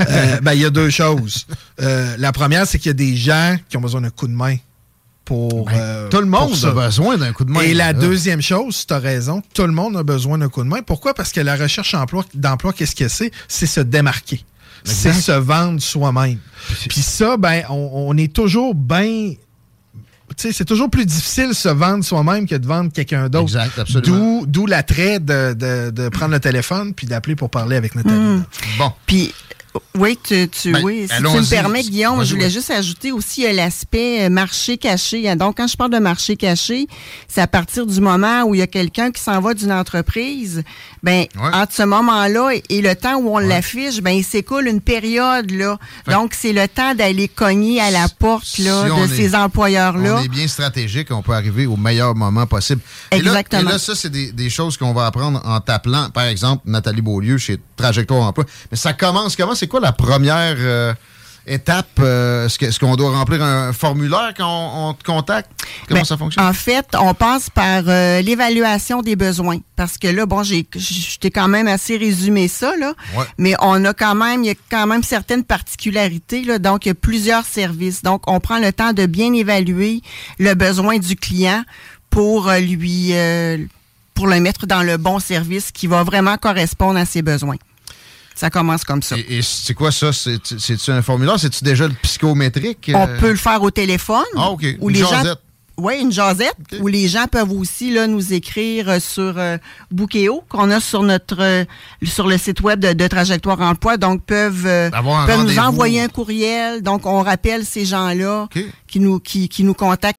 Euh, 0.00 0.40
ben, 0.40 0.52
il 0.52 0.60
y 0.60 0.64
a 0.64 0.70
deux 0.70 0.90
choses. 0.90 1.46
Euh, 1.80 2.16
la 2.18 2.32
première, 2.32 2.66
c'est 2.66 2.78
qu'il 2.78 2.88
y 2.88 2.90
a 2.90 2.94
des 2.94 3.16
gens 3.16 3.56
qui 3.68 3.76
ont 3.76 3.80
besoin 3.80 4.00
d'un 4.00 4.10
coup 4.10 4.26
de 4.26 4.32
main 4.32 4.56
pour. 5.24 5.66
Ben, 5.66 5.72
euh, 5.74 6.08
tout 6.08 6.20
le 6.20 6.26
monde 6.26 6.52
a 6.64 6.70
besoin 6.70 7.16
d'un 7.16 7.32
coup 7.32 7.44
de 7.44 7.50
main. 7.50 7.60
Et 7.60 7.74
la 7.74 7.92
deuxième 7.92 8.42
chose, 8.42 8.86
tu 8.86 8.94
as 8.94 8.98
raison, 8.98 9.42
tout 9.54 9.62
le 9.62 9.72
monde 9.72 9.96
a 9.96 10.02
besoin 10.02 10.38
d'un 10.38 10.48
coup 10.48 10.62
de 10.62 10.68
main. 10.68 10.82
Pourquoi? 10.82 11.14
Parce 11.14 11.32
que 11.32 11.40
la 11.40 11.56
recherche 11.56 11.94
d'emploi, 12.34 12.72
qu'est-ce 12.72 12.96
que 12.96 13.08
c'est? 13.08 13.30
C'est 13.48 13.66
se 13.66 13.80
démarquer. 13.80 14.44
C'est 14.84 15.12
se 15.12 15.32
vendre 15.32 15.80
soi-même. 15.80 16.38
Puis 16.88 17.02
ça, 17.02 17.36
ben, 17.36 17.62
on, 17.70 18.16
est 18.16 18.32
toujours 18.32 18.74
bien 18.74 19.34
c'est 20.36 20.64
toujours 20.64 20.90
plus 20.90 21.06
difficile 21.06 21.48
de 21.48 21.54
se 21.54 21.68
vendre 21.68 22.04
soi-même 22.04 22.46
que 22.46 22.54
de 22.54 22.66
vendre 22.66 22.90
quelqu'un 22.92 23.28
d'autre. 23.28 23.44
Exact, 23.44 23.78
absolument. 23.78 24.42
D'où 24.46 24.66
l'attrait 24.66 25.20
de, 25.20 26.08
prendre 26.08 26.32
le 26.32 26.40
téléphone 26.40 26.94
puis 26.94 27.06
d'appeler 27.06 27.36
pour 27.36 27.50
parler 27.50 27.76
avec 27.76 27.94
Nathalie. 27.94 28.16
Hmm. 28.16 28.44
Bon. 28.78 28.92
Puis 29.06 29.34
oui, 29.96 30.18
tu, 30.22 30.48
tu, 30.48 30.72
ben, 30.72 30.82
oui. 30.84 31.06
Si 31.08 31.16
tu 31.16 31.22
me 31.22 31.50
permets, 31.50 31.82
Guillaume, 31.82 32.24
je 32.24 32.34
voulais 32.34 32.50
juste 32.50 32.70
ajouter 32.70 33.12
aussi 33.12 33.46
euh, 33.46 33.52
l'aspect 33.52 34.24
euh, 34.24 34.28
marché 34.28 34.76
caché. 34.76 35.34
Donc, 35.36 35.56
quand 35.56 35.66
je 35.66 35.76
parle 35.76 35.90
de 35.90 35.98
marché 35.98 36.36
caché, 36.36 36.86
c'est 37.28 37.40
à 37.40 37.46
partir 37.46 37.86
du 37.86 38.00
moment 38.00 38.42
où 38.44 38.54
il 38.54 38.58
y 38.58 38.62
a 38.62 38.66
quelqu'un 38.66 39.10
qui 39.10 39.22
s'en 39.22 39.40
va 39.40 39.54
d'une 39.54 39.72
entreprise, 39.72 40.62
ben, 41.02 41.26
entre 41.36 41.72
ce 41.72 41.82
moment-là 41.84 42.50
et, 42.68 42.82
le 42.82 42.94
temps 42.94 43.16
où 43.16 43.34
on 43.34 43.38
l'affiche, 43.38 44.02
ben, 44.02 44.10
il 44.10 44.24
s'écoule 44.24 44.66
une 44.66 44.80
période, 44.80 45.50
là. 45.50 45.78
Donc, 46.08 46.34
c'est 46.34 46.52
le 46.52 46.68
temps 46.68 46.94
d'aller 46.94 47.28
cogner 47.28 47.80
à 47.80 47.90
la 47.90 48.08
porte, 48.08 48.58
là, 48.58 48.88
de 48.88 49.06
ces 49.06 49.34
employeurs-là. 49.34 50.18
On 50.20 50.24
est 50.24 50.28
bien 50.28 50.48
stratégique, 50.48 51.08
on 51.10 51.22
peut 51.22 51.32
arriver 51.32 51.66
au 51.66 51.76
meilleur 51.76 52.14
moment 52.14 52.46
possible. 52.46 52.80
Exactement. 53.10 53.62
Et 53.62 53.72
là, 53.72 53.78
ça, 53.78 53.94
c'est 53.94 54.10
des, 54.10 54.32
des, 54.32 54.50
choses 54.50 54.76
qu'on 54.76 54.92
va 54.92 55.06
apprendre 55.06 55.40
en 55.44 55.60
t'appelant, 55.60 56.10
par 56.10 56.24
exemple, 56.24 56.62
Nathalie 56.66 57.02
Beaulieu 57.02 57.38
chez 57.38 57.58
Trajectoire 57.82 58.28
Emploi. 58.28 58.44
Mais 58.70 58.76
ça 58.76 58.92
commence 58.92 59.34
comment? 59.34 59.56
C'est 59.56 59.66
quoi 59.66 59.80
la 59.80 59.90
première 59.90 60.54
euh, 60.58 60.94
étape? 61.48 61.98
Euh, 61.98 62.46
est-ce 62.46 62.78
qu'on 62.78 62.94
doit 62.94 63.10
remplir 63.10 63.42
un 63.42 63.72
formulaire 63.72 64.32
quand 64.36 64.88
on, 64.88 64.94
te 64.94 65.02
contacte? 65.02 65.50
Comment 65.88 66.00
ben, 66.00 66.04
ça 66.04 66.16
fonctionne? 66.16 66.44
En 66.44 66.52
fait, 66.52 66.86
on 66.96 67.12
passe 67.12 67.50
par 67.50 67.82
euh, 67.88 68.20
l'évaluation 68.20 69.02
des 69.02 69.16
besoins. 69.16 69.58
Parce 69.74 69.98
que 69.98 70.06
là, 70.06 70.26
bon, 70.26 70.44
j'ai 70.44 70.62
t'ai 70.62 71.32
quand 71.32 71.48
même 71.48 71.66
assez 71.66 71.96
résumé 71.96 72.46
ça, 72.46 72.76
là. 72.76 72.94
Mais 73.36 73.54
on 73.60 73.84
a 73.84 73.92
quand 73.92 74.14
même, 74.14 74.44
il 74.44 74.46
y 74.46 74.50
a 74.50 74.54
quand 74.70 74.86
même 74.86 75.02
certaines 75.02 75.42
particularités, 75.42 76.44
là. 76.44 76.60
Donc, 76.60 76.86
il 76.86 76.90
y 76.90 76.92
a 76.92 76.94
plusieurs 76.94 77.44
services. 77.44 78.02
Donc, 78.02 78.22
on 78.30 78.38
prend 78.38 78.60
le 78.60 78.72
temps 78.72 78.92
de 78.92 79.06
bien 79.06 79.32
évaluer 79.32 80.02
le 80.38 80.54
besoin 80.54 80.98
du 80.98 81.16
client 81.16 81.64
pour 82.10 82.48
lui 82.52 83.12
pour 84.14 84.26
le 84.26 84.40
mettre 84.40 84.66
dans 84.66 84.82
le 84.82 84.98
bon 84.98 85.18
service 85.18 85.72
qui 85.72 85.86
va 85.86 86.04
vraiment 86.04 86.36
correspondre 86.36 86.98
à 86.98 87.04
ses 87.04 87.22
besoins. 87.22 87.56
Ça 88.34 88.50
commence 88.50 88.84
comme 88.84 89.02
ça. 89.02 89.16
Et, 89.28 89.42
c'est 89.42 89.74
quoi 89.74 89.92
ça? 89.92 90.12
C'est-tu 90.12 90.90
un 90.90 91.02
formulaire? 91.02 91.38
C'est-tu 91.38 91.64
déjà 91.64 91.86
le 91.86 91.94
psychométrique? 92.02 92.90
On 92.94 93.06
euh? 93.06 93.18
peut 93.18 93.30
le 93.30 93.36
faire 93.36 93.62
au 93.62 93.70
téléphone. 93.70 94.24
Ah, 94.36 94.50
OK. 94.50 94.64
Ou 94.80 94.90
une 94.90 94.96
les 94.96 95.02
jasette. 95.02 95.38
oui, 95.76 96.00
une 96.00 96.12
jasette 96.12 96.56
où 96.80 96.86
les 96.86 97.08
gens 97.08 97.26
peuvent 97.26 97.52
aussi 97.52 97.92
là, 97.92 98.06
nous 98.06 98.32
écrire 98.32 98.88
euh, 98.88 99.00
sur 99.00 99.38
euh, 99.38 99.58
Bookéo, 99.90 100.42
qu'on 100.48 100.70
a 100.70 100.80
sur 100.80 101.02
notre 101.02 101.40
euh, 101.40 101.64
sur 102.02 102.26
le 102.26 102.38
site 102.38 102.60
web 102.60 102.80
de, 102.80 103.06
Trajectoire 103.06 103.60
Emploi. 103.60 103.96
Donc, 103.96 104.24
peuvent, 104.24 104.62
peuvent 104.62 105.44
nous 105.44 105.58
envoyer 105.58 106.00
un 106.00 106.08
courriel. 106.08 106.82
Donc, 106.82 107.06
on 107.06 107.22
rappelle 107.22 107.64
ces 107.64 107.84
gens-là 107.84 108.48
qui, 108.86 109.00
nous, 109.00 109.20
qui, 109.20 109.48
qui 109.48 109.64
nous 109.64 109.74
contactent. 109.74 110.18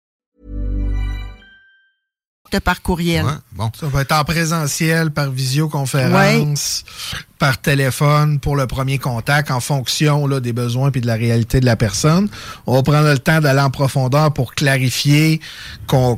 par 2.59 2.81
courriel. 2.81 3.25
bon. 3.53 3.71
Ça 3.79 3.87
va 3.87 4.01
être 4.01 4.11
en 4.11 4.23
présentiel, 4.23 5.11
par 5.11 5.31
visioconférence, 5.31 6.83
par 7.39 7.59
téléphone 7.59 8.39
pour 8.39 8.55
le 8.55 8.67
premier 8.67 8.97
contact 8.97 9.51
en 9.51 9.59
fonction 9.59 10.27
là, 10.27 10.39
des 10.39 10.53
besoins 10.53 10.91
et 10.93 11.01
de 11.01 11.07
la 11.07 11.15
réalité 11.15 11.59
de 11.59 11.65
la 11.65 11.75
personne. 11.75 12.29
On 12.67 12.75
va 12.75 12.83
prendre 12.83 13.09
le 13.09 13.19
temps 13.19 13.39
d'aller 13.39 13.61
en 13.61 13.69
profondeur 13.69 14.33
pour 14.33 14.53
clarifier 14.53 15.39
qu'on 15.87 16.17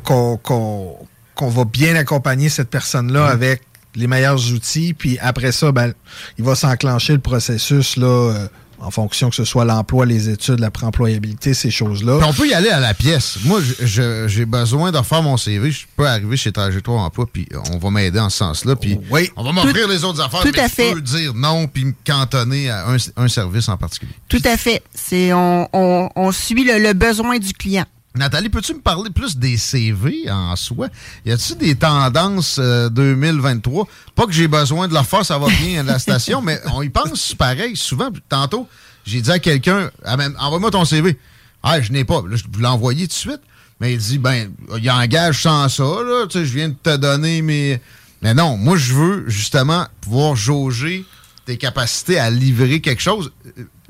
va 1.39 1.65
bien 1.65 1.95
accompagner 1.95 2.49
cette 2.49 2.69
personne-là 2.69 3.25
avec 3.27 3.61
les 3.95 4.07
meilleurs 4.07 4.51
outils. 4.51 4.93
Puis 4.93 5.17
après 5.19 5.51
ça, 5.51 5.71
ben, 5.71 5.93
il 6.37 6.43
va 6.43 6.55
s'enclencher 6.55 7.13
le 7.13 7.19
processus 7.19 7.97
là, 7.97 8.07
euh, 8.07 8.47
en 8.83 8.91
fonction 8.91 9.29
que 9.29 9.35
ce 9.35 9.45
soit 9.45 9.65
l'emploi, 9.65 10.05
les 10.05 10.29
études, 10.29 10.59
la 10.59 10.71
préemployabilité, 10.71 11.53
ces 11.53 11.71
choses-là. 11.71 12.19
on 12.27 12.33
peut 12.33 12.47
y 12.47 12.53
aller 12.53 12.69
à 12.69 12.79
la 12.79 12.93
pièce. 12.93 13.37
Moi, 13.45 13.61
j'ai 13.81 14.45
besoin 14.45 14.91
de 14.91 14.97
refaire 14.97 15.23
mon 15.23 15.37
CV. 15.37 15.71
Je 15.71 15.85
peux 15.95 16.07
arriver 16.07 16.35
chez 16.37 16.51
Trajectoire 16.51 16.99
Emploi, 16.99 17.27
puis 17.31 17.47
on 17.73 17.77
va 17.77 17.89
m'aider 17.89 18.19
en 18.19 18.29
ce 18.29 18.37
sens-là. 18.39 18.75
Puis 18.75 18.99
oui. 19.09 19.31
on 19.35 19.43
va 19.43 19.51
m'offrir 19.51 19.87
les 19.87 20.03
autres 20.03 20.21
affaires, 20.21 20.41
tout 20.41 20.51
mais 20.53 20.59
à 20.59 20.67
je 20.67 20.93
peux 20.93 21.01
dire 21.01 21.33
non, 21.33 21.67
puis 21.67 21.85
me 21.85 21.93
cantonner 22.05 22.69
à 22.69 22.85
un, 23.15 23.27
service 23.27 23.69
en 23.69 23.77
particulier. 23.77 24.13
Tout 24.27 24.41
à 24.43 24.57
fait. 24.57 24.83
C'est 24.93 25.33
on, 25.33 25.67
on, 25.73 26.31
suit 26.31 26.63
le 26.63 26.93
besoin 26.93 27.39
du 27.39 27.53
client. 27.53 27.85
Nathalie, 28.15 28.49
peux-tu 28.49 28.75
me 28.75 28.79
parler 28.79 29.09
plus 29.09 29.37
des 29.37 29.57
CV 29.57 30.29
en 30.29 30.55
soi? 30.55 30.87
Y 31.25 31.31
a-t-il 31.31 31.57
des 31.57 31.75
tendances 31.75 32.59
2023? 32.59 33.83
Euh, 33.83 33.85
Pas 34.13 34.25
que 34.27 34.31
j'ai 34.31 34.47
besoin 34.47 34.87
de 34.87 34.93
leur 34.93 35.05
faire, 35.05 35.25
ça 35.25 35.39
va 35.39 35.47
bien 35.47 35.79
à 35.79 35.83
la 35.83 35.97
station, 35.97 36.41
mais 36.41 36.59
on 36.73 36.83
y 36.83 36.89
pense 36.89 37.33
pareil 37.33 37.75
souvent. 37.75 38.09
Tantôt, 38.29 38.67
j'ai 39.03 39.21
dit 39.21 39.31
à 39.31 39.39
quelqu'un, 39.39 39.89
ah, 40.05 40.15
envoie-moi 40.39 40.69
ton 40.69 40.85
CV. 40.85 41.17
Ah, 41.63 41.81
je 41.81 41.91
n'ai 41.91 42.03
pas. 42.03 42.21
je 42.31 42.43
voulais 42.51 42.63
l'envoyer 42.67 43.07
tout 43.07 43.13
de 43.13 43.13
suite. 43.13 43.41
Mais 43.79 43.93
il 43.93 43.97
dit, 43.99 44.19
ben, 44.19 44.51
il 44.79 44.91
engage 44.91 45.41
sans 45.41 45.67
ça, 45.67 45.83
Tu 46.29 46.37
sais, 46.39 46.45
je 46.45 46.53
viens 46.53 46.69
de 46.69 46.75
te 46.75 46.95
donner 46.95 47.41
mes. 47.41 47.81
Mais 48.21 48.33
non, 48.33 48.57
moi, 48.57 48.77
je 48.77 48.93
veux 48.93 49.29
justement 49.29 49.87
pouvoir 50.01 50.35
jauger 50.35 51.03
tes 51.45 51.57
capacités 51.57 52.19
à 52.19 52.29
livrer 52.29 52.79
quelque 52.79 53.01
chose. 53.01 53.31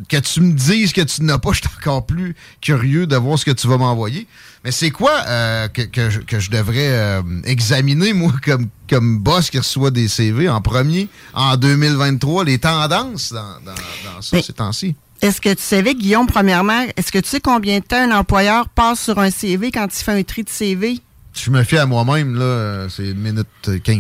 Que 0.10 0.18
tu 0.18 0.42
me 0.42 0.54
dises 0.54 0.92
que 0.92 1.02
tu 1.02 1.24
n'as 1.24 1.38
pas, 1.38 1.52
je 1.54 1.60
suis 1.60 1.70
encore 1.78 2.06
plus 2.06 2.36
curieux 2.62 3.06
de 3.06 3.16
voir 3.16 3.38
ce 3.38 3.46
que 3.46 3.52
tu 3.52 3.68
vas 3.68 3.78
m'envoyer. 3.78 4.28
Mais 4.64 4.72
c'est 4.72 4.92
quoi 4.92 5.12
euh, 5.28 5.68
que, 5.68 5.84
que, 5.84 6.10
je, 6.10 6.20
que, 6.20 6.40
je, 6.40 6.50
devrais 6.50 6.90
euh, 6.92 7.22
examiner, 7.46 8.14
moi, 8.14 8.34
comme, 8.44 8.68
comme 8.90 9.20
boss 9.20 9.50
qui 9.50 9.60
reçoit 9.60 9.92
des 9.92 10.08
CV 10.08 10.50
en 10.50 10.62
premier, 10.62 11.08
en 11.34 11.58
2023, 11.58 12.46
les 12.46 12.60
tendances 12.60 13.32
dans, 13.32 13.60
dans, 13.66 13.76
dans 14.16 14.22
ça, 14.22 14.42
ces 14.42 14.54
temps-ci? 14.54 14.96
Est-ce 15.22 15.40
que 15.40 15.54
tu 15.54 15.62
savais, 15.62 15.96
Guillaume, 15.96 16.28
premièrement, 16.28 16.86
est-ce 16.98 17.12
que 17.12 17.20
tu 17.20 17.30
sais 17.30 17.40
combien 17.40 17.80
de 17.80 17.86
temps 17.86 18.10
un 18.10 18.18
employeur 18.18 18.68
passe 18.70 19.02
sur 19.02 19.20
un 19.20 19.30
CV 19.30 19.72
quand 19.72 19.88
il 19.88 20.04
fait 20.04 20.12
un 20.12 20.24
tri 20.24 20.44
de 20.44 20.50
CV? 20.50 21.00
Je 21.34 21.50
me 21.50 21.64
fie 21.64 21.78
à 21.78 21.86
moi-même, 21.86 22.36
là, 22.36 22.88
c'est 22.90 23.10
une 23.10 23.20
minute 23.20 23.48
15 23.84 24.00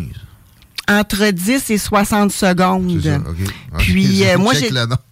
entre 0.89 1.31
10 1.31 1.69
et 1.69 1.77
60 1.77 2.31
secondes. 2.31 3.01
Ça, 3.01 3.19
Puis 3.77 4.23
euh, 4.27 4.37
moi, 4.37 4.53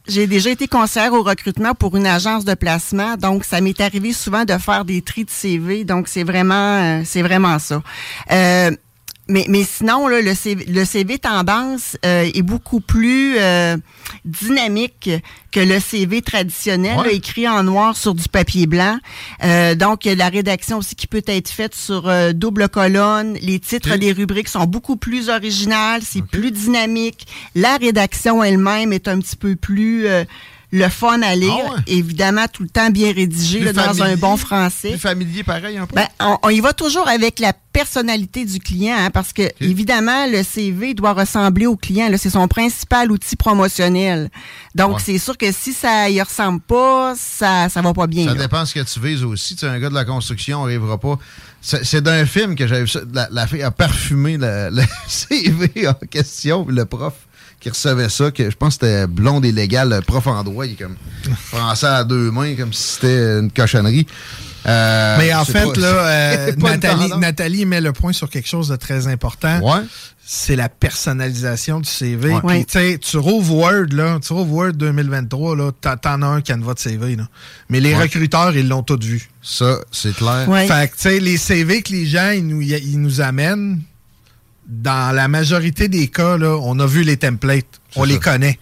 j'ai 0.07 0.27
déjà 0.27 0.49
été 0.49 0.67
conseillère 0.67 1.13
au 1.13 1.23
recrutement 1.23 1.73
pour 1.73 1.95
une 1.95 2.07
agence 2.07 2.45
de 2.45 2.53
placement, 2.53 3.15
donc 3.15 3.45
ça 3.45 3.61
m'est 3.61 3.79
arrivé 3.79 4.13
souvent 4.13 4.45
de 4.45 4.57
faire 4.57 4.85
des 4.85 5.01
tris 5.01 5.25
de 5.25 5.29
CV, 5.29 5.83
donc 5.83 6.07
c'est 6.07 6.23
vraiment, 6.23 6.77
euh, 6.77 7.01
c'est 7.05 7.21
vraiment 7.21 7.59
ça. 7.59 7.81
Euh, 8.31 8.71
mais, 9.31 9.45
mais 9.47 9.63
sinon, 9.63 10.07
là, 10.07 10.21
le, 10.21 10.35
CV, 10.35 10.65
le 10.65 10.83
CV 10.83 11.17
tendance 11.17 11.97
euh, 12.05 12.29
est 12.33 12.41
beaucoup 12.41 12.81
plus 12.81 13.37
euh, 13.37 13.77
dynamique 14.25 15.09
que 15.51 15.59
le 15.61 15.79
CV 15.79 16.21
traditionnel, 16.21 16.99
écrit 17.11 17.47
en 17.47 17.63
noir 17.63 17.95
sur 17.95 18.13
du 18.13 18.27
papier 18.27 18.67
blanc. 18.67 18.97
Euh, 19.43 19.73
donc, 19.75 20.03
la 20.05 20.27
rédaction 20.27 20.77
aussi 20.79 20.95
qui 20.95 21.07
peut 21.07 21.23
être 21.25 21.49
faite 21.49 21.75
sur 21.75 22.09
double 22.33 22.69
colonne. 22.69 23.35
Les 23.41 23.59
titres 23.59 23.95
des 23.97 24.11
rubriques 24.11 24.49
sont 24.49 24.65
beaucoup 24.65 24.97
plus 24.97 25.29
originales, 25.29 26.01
c'est 26.03 26.25
plus 26.25 26.51
dynamique. 26.51 27.25
La 27.55 27.77
rédaction 27.77 28.43
elle-même 28.43 28.93
est 28.93 29.07
un 29.07 29.19
petit 29.19 29.35
peu 29.35 29.55
plus 29.55 30.07
le 30.71 30.87
fun 30.87 31.21
à 31.21 31.35
lire, 31.35 31.51
ah 31.75 31.81
évidemment 31.85 32.45
tout 32.51 32.63
le 32.63 32.69
temps 32.69 32.89
bien 32.89 33.11
rédigé 33.13 33.59
là, 33.59 33.73
dans 33.73 34.01
un 34.01 34.15
bon 34.15 34.37
français. 34.37 34.91
Plus 34.91 34.99
familier 34.99 35.43
pareil 35.43 35.77
un 35.77 35.85
peu. 35.85 35.95
Ben, 35.95 36.07
on, 36.41 36.49
y 36.49 36.61
va 36.61 36.71
toujours 36.71 37.07
avec 37.09 37.39
la 37.39 37.51
personnalité 37.73 38.45
du 38.45 38.59
client 38.59 38.95
hein, 38.97 39.09
parce 39.11 39.33
que 39.33 39.43
évidemment 39.59 40.27
le 40.27 40.43
CV 40.43 40.93
doit 40.93 41.13
ressembler 41.13 41.67
au 41.67 41.75
client, 41.75 42.09
c'est 42.17 42.29
son 42.29 42.47
principal 42.47 43.11
outil 43.11 43.35
promotionnel. 43.35 44.29
Donc 44.73 45.01
c'est 45.01 45.17
sûr 45.17 45.37
que 45.37 45.51
si 45.51 45.73
ça 45.73 46.09
y 46.09 46.21
ressemble 46.21 46.61
pas, 46.61 47.15
ça 47.17 47.67
ça 47.67 47.81
va 47.81 47.93
pas 47.93 48.07
bien. 48.07 48.27
Ça 48.27 48.35
dépend 48.35 48.65
ce 48.65 48.73
que 48.73 48.79
tu 48.79 48.99
vises 49.01 49.23
aussi, 49.23 49.57
tu 49.57 49.65
es 49.65 49.67
un 49.67 49.79
gars 49.79 49.89
de 49.89 49.95
la 49.95 50.05
construction, 50.05 50.61
on 50.61 50.65
arrivera 50.65 50.97
pas 50.97 51.19
c'est 51.61 52.01
d'un 52.01 52.25
film 52.25 52.55
que 52.55 52.65
j'avais 52.65 52.81
vu 52.81 52.87
ça. 52.87 53.01
La, 53.29 53.45
fille 53.45 53.61
a 53.61 53.69
parfumé 53.69 54.37
le, 54.37 54.69
le 54.71 54.81
CV 55.07 55.87
en 55.87 55.93
question, 56.09 56.65
le 56.67 56.85
prof 56.85 57.13
qui 57.61 57.69
recevait 57.69 58.09
ça, 58.09 58.31
que 58.31 58.49
je 58.49 58.55
pense 58.55 58.77
que 58.77 58.85
c'était 58.87 59.07
blonde 59.07 59.45
et 59.45 59.51
légal, 59.51 60.01
prof 60.05 60.27
en 60.27 60.43
droit, 60.43 60.65
il 60.65 60.73
est 60.73 60.75
comme 60.75 60.97
français 61.45 61.85
à 61.85 62.03
deux 62.03 62.31
mains, 62.31 62.55
comme 62.55 62.73
si 62.73 62.95
c'était 62.95 63.39
une 63.39 63.51
cochonnerie. 63.51 64.07
Euh, 64.65 65.17
Mais 65.19 65.33
en 65.33 65.45
fait, 65.45 65.77
là, 65.77 65.87
euh, 66.47 66.51
Nathalie, 66.57 67.11
Nathalie, 67.17 67.65
met 67.65 67.81
le 67.81 67.93
point 67.93 68.13
sur 68.13 68.29
quelque 68.29 68.47
chose 68.47 68.67
de 68.69 68.75
très 68.75 69.07
important. 69.07 69.59
Ouais. 69.59 69.81
C'est 70.23 70.55
la 70.55 70.69
personnalisation 70.69 71.79
du 71.79 71.89
CV. 71.89 72.33
Ouais. 72.43 72.63
Puis, 72.65 72.99
tu 72.99 73.17
rouvres 73.17 73.53
Word, 73.53 73.87
là, 73.91 74.19
tu 74.25 74.33
rouvres 74.33 74.53
Word 74.53 74.73
2023, 74.73 75.55
là, 75.55 75.71
t'en 75.71 76.21
as 76.21 76.27
un 76.27 76.41
canevas 76.41 76.75
de 76.75 76.79
CV, 76.79 77.15
là. 77.15 77.27
Mais 77.69 77.79
les 77.79 77.95
recruteurs, 77.95 78.55
ils 78.55 78.67
l'ont 78.67 78.83
tous 78.83 79.03
vu. 79.03 79.29
Ça, 79.41 79.79
c'est 79.91 80.15
clair. 80.15 80.47
Fait 80.67 80.89
que, 80.89 80.95
tu 80.95 81.01
sais, 81.01 81.19
les 81.19 81.37
CV 81.37 81.81
que 81.81 81.91
les 81.91 82.05
gens, 82.05 82.31
ils 82.31 82.47
nous, 82.47 82.61
ils 82.61 82.99
nous 82.99 83.21
amènent, 83.21 83.81
dans 84.67 85.13
la 85.15 85.27
majorité 85.27 85.87
des 85.87 86.07
cas, 86.07 86.37
là, 86.37 86.57
on 86.61 86.79
a 86.79 86.85
vu 86.85 87.03
les 87.03 87.17
templates. 87.17 87.81
On 87.95 88.03
les 88.03 88.19
connaît. 88.19 88.57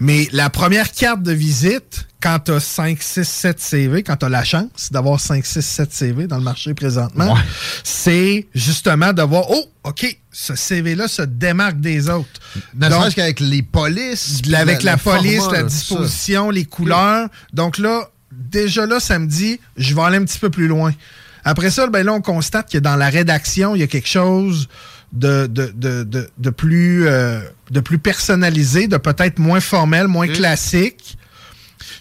Mais 0.00 0.28
la 0.32 0.50
première 0.50 0.92
carte 0.92 1.22
de 1.22 1.32
visite, 1.32 2.06
quand 2.20 2.38
tu 2.44 2.52
as 2.52 2.60
5, 2.60 3.00
6, 3.00 3.24
7 3.24 3.60
CV, 3.60 4.02
quand 4.02 4.16
tu 4.16 4.26
as 4.26 4.28
la 4.28 4.44
chance 4.44 4.90
d'avoir 4.92 5.18
5, 5.18 5.44
6, 5.44 5.62
7 5.62 5.92
CV 5.92 6.26
dans 6.26 6.36
le 6.36 6.44
marché 6.44 6.74
présentement, 6.74 7.36
c'est 7.82 8.46
justement 8.54 9.12
de 9.12 9.22
voir, 9.22 9.44
oh, 9.50 9.64
OK, 9.84 10.18
ce 10.30 10.54
CV-là 10.54 11.08
se 11.08 11.22
démarque 11.22 11.80
des 11.80 12.08
autres. 12.08 12.28
Ne 12.74 12.88
serait-ce 12.88 13.16
qu'avec 13.16 13.40
les 13.40 13.62
polices. 13.62 14.42
Avec 14.54 14.82
la, 14.82 14.96
police, 14.96 15.48
la 15.50 15.62
disposition, 15.62 16.50
les 16.50 16.64
couleurs. 16.64 17.28
Donc 17.52 17.78
là, 17.78 18.10
déjà 18.32 18.86
là, 18.86 19.00
ça 19.00 19.18
me 19.18 19.26
dit, 19.26 19.58
je 19.76 19.94
vais 19.94 20.02
aller 20.02 20.18
un 20.18 20.24
petit 20.24 20.38
peu 20.38 20.50
plus 20.50 20.68
loin. 20.68 20.92
Après 21.44 21.70
ça, 21.70 21.86
ben 21.86 22.04
là, 22.04 22.12
on 22.12 22.20
constate 22.20 22.70
que 22.70 22.78
dans 22.78 22.96
la 22.96 23.08
rédaction, 23.08 23.74
il 23.74 23.80
y 23.80 23.82
a 23.82 23.86
quelque 23.86 24.08
chose 24.08 24.68
de, 25.12 25.46
de, 25.46 25.72
de, 25.74 26.30
de 26.36 26.50
plus, 26.50 27.06
euh, 27.06 27.40
de 27.70 27.80
plus 27.80 27.98
personnalisé, 27.98 28.88
de 28.88 28.96
peut-être 28.96 29.38
moins 29.38 29.60
formel, 29.60 30.06
moins 30.08 30.28
classique. 30.28 31.16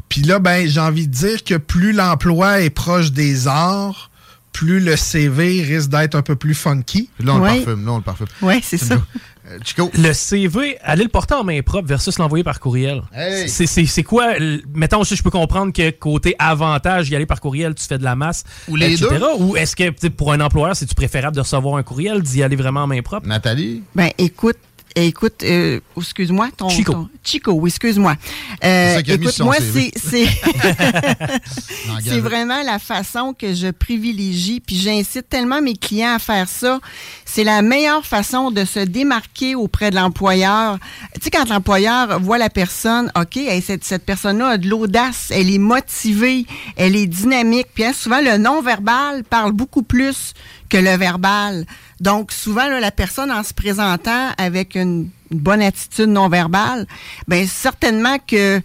Puis 0.10 0.22
là, 0.22 0.39
ben, 0.39 0.67
j'ai 0.67 0.80
envie 0.80 1.08
de 1.08 1.13
dire 1.13 1.43
que 1.43 1.56
plus 1.56 1.93
l'emploi 1.93 2.62
est 2.62 2.70
proche 2.70 3.12
des 3.12 3.48
arts, 3.48 4.10
plus 4.54 4.80
le 4.80 4.96
CV 4.96 5.62
risque 5.62 5.89
d'être 5.89 6.15
un 6.15 6.22
peu 6.22 6.36
plus 6.36 6.56
funky. 6.56 7.10
Là, 7.20 7.36
on 7.36 7.38
le 7.39 7.43
parfume. 7.43 7.86
Là, 7.86 7.91
on 7.91 7.98
le 7.98 8.04
parfume. 8.04 8.28
Oui, 8.41 8.60
c'est 8.63 8.78
ça. 8.78 8.98
Euh, 9.49 9.86
le 9.93 10.13
CV, 10.13 10.77
aller 10.81 11.03
le 11.03 11.10
porter 11.10 11.36
en 11.36 11.43
main 11.43 11.62
propre 11.62 11.88
versus 11.88 12.17
l'envoyer 12.19 12.43
par 12.43 12.60
courriel. 12.60 13.03
C'est 13.47 14.03
quoi, 14.03 14.33
mettons, 14.73 15.03
je 15.03 15.21
peux 15.21 15.29
comprendre 15.29 15.71
que 15.73 15.89
côté 15.91 16.36
avantage, 16.39 17.10
y 17.10 17.15
aller 17.15 17.25
par 17.25 17.41
courriel, 17.41 17.75
tu 17.75 17.86
fais 17.86 17.97
de 17.97 18.03
la 18.03 18.15
masse, 18.15 18.43
Ou 18.67 18.75
les 18.75 18.93
etc. 18.93 19.23
Ou 19.39 19.55
est-ce 19.55 19.75
que 19.75 20.07
pour 20.10 20.33
un 20.33 20.41
employeur, 20.41 20.75
c'est-tu 20.75 20.95
préférable 20.95 21.36
de 21.36 21.41
recevoir 21.41 21.75
un 21.75 21.83
courriel, 21.83 22.21
d'y 22.21 22.43
aller 22.43 22.55
vraiment 22.55 22.83
en 22.83 22.88
main 22.88 23.01
propre? 23.01 23.27
Nathalie? 23.27 23.83
Ben, 23.95 24.10
écoute, 24.17 24.57
écoute, 25.05 25.43
euh, 25.43 25.79
excuse-moi, 25.95 26.49
ton 26.55 26.69
Chico. 26.69 27.07
Chico, 27.23 27.51
oui, 27.51 27.69
excuse-moi. 27.69 28.15
Euh, 28.63 28.99
écoute, 29.05 29.39
moi, 29.39 29.55
c'est 29.60 29.91
c'est 32.03 32.19
vraiment 32.19 32.63
la 32.63 32.79
façon 32.79 33.33
que 33.38 33.53
je 33.53 33.67
privilégie, 33.67 34.60
puis 34.60 34.75
j'incite 34.77 35.29
tellement 35.29 35.62
mes 35.62 35.75
clients 35.75 36.15
à 36.15 36.19
faire 36.19 36.47
ça. 36.47 36.79
C'est 37.25 37.43
la 37.43 37.62
meilleure 37.62 38.05
façon 38.05 38.51
de 38.51 38.65
se 38.65 38.79
démarquer 38.79 39.55
auprès 39.55 39.91
de 39.91 39.95
l'employeur. 39.95 40.77
Tu 41.15 41.21
sais, 41.23 41.29
quand 41.29 41.49
l'employeur 41.49 42.19
voit 42.19 42.38
la 42.38 42.49
personne, 42.49 43.12
ok, 43.19 43.39
cette, 43.62 43.83
cette 43.83 44.05
personne-là 44.05 44.47
a 44.47 44.57
de 44.57 44.67
l'audace, 44.67 45.27
elle 45.31 45.53
est 45.53 45.60
motivée, 45.60 46.45
elle 46.75 46.95
est 46.95 47.07
dynamique, 47.07 47.67
puis 47.73 47.86
hein, 47.86 47.93
souvent 47.93 48.21
le 48.21 48.38
non 48.38 48.62
verbal 48.62 49.23
parle 49.23 49.51
beaucoup 49.51 49.83
plus 49.83 50.33
que 50.69 50.77
le 50.77 50.95
verbal. 50.97 51.65
Donc, 51.99 52.31
souvent, 52.31 52.67
la 52.67 52.91
personne, 52.91 53.31
en 53.31 53.43
se 53.43 53.53
présentant 53.53 54.29
avec 54.38 54.75
une, 54.75 55.10
bonne 55.31 55.62
attitude 55.62 56.07
non 56.07 56.29
verbale, 56.29 56.88
ben 57.27 57.45
certainement 57.47 58.17
que 58.25 58.62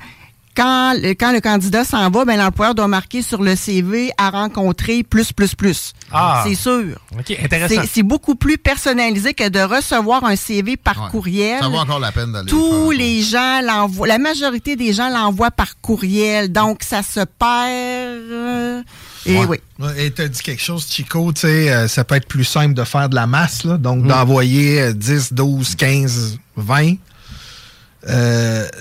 quand, 0.55 0.95
quand 1.19 1.33
le 1.33 1.41
candidat 1.41 1.85
s'en 1.85 2.11
va, 2.11 2.25
ben 2.25 2.37
l'employeur 2.37 2.75
doit 2.75 2.89
marquer 2.89 3.23
sur 3.23 3.43
le 3.43 3.57
CV 3.57 4.13
à 4.19 4.31
rencontrer 4.31 5.03
plus, 5.03 5.33
plus, 5.33 5.55
plus. 5.55 5.93
Ah. 6.11 6.45
C'est 6.47 6.55
sûr. 6.55 6.99
OK, 7.19 7.37
intéressant. 7.43 7.83
C'est 7.91 8.03
beaucoup 8.03 8.35
plus 8.35 8.59
personnalisé 8.59 9.33
que 9.35 9.49
de 9.49 9.61
recevoir 9.61 10.25
un 10.25 10.37
CV 10.37 10.77
par 10.77 11.11
courriel. 11.11 11.61
Ça 11.61 11.69
vaut 11.69 11.79
encore 11.79 12.01
la 12.01 12.13
peine 12.13 12.33
d'aller. 12.33 12.51
Tous 12.51 12.91
les 12.91 13.23
gens 13.23 13.61
l'envoient, 13.63 14.07
la 14.07 14.19
majorité 14.19 14.77
des 14.77 14.93
gens 14.93 15.09
l'envoient 15.09 15.51
par 15.51 15.81
courriel. 15.81 16.53
Donc, 16.53 16.83
ça 16.83 17.03
se 17.03 17.21
perd. 17.21 18.31
Euh, 18.31 18.83
et 19.27 19.39
oui. 19.45 19.59
Et 19.97 20.11
tu 20.11 20.23
as 20.23 20.29
dit 20.29 20.41
quelque 20.41 20.63
chose, 20.63 20.87
Chico, 20.91 21.33
tu 21.33 21.43
sais, 21.43 21.73
euh, 21.73 21.89
ça 21.89 22.05
peut 22.05 22.15
être 22.17 22.29
plus 22.29 22.45
simple 22.45 22.75
de 22.75 22.85
faire 22.85 23.09
de 23.09 23.15
la 23.15 23.27
masse, 23.27 23.65
là, 23.65 23.79
donc 23.79 24.05
mm. 24.05 24.09
d'envoyer 24.09 24.95
10, 24.95 25.33
12, 25.33 25.75
15, 25.77 26.39
20. 26.57 26.95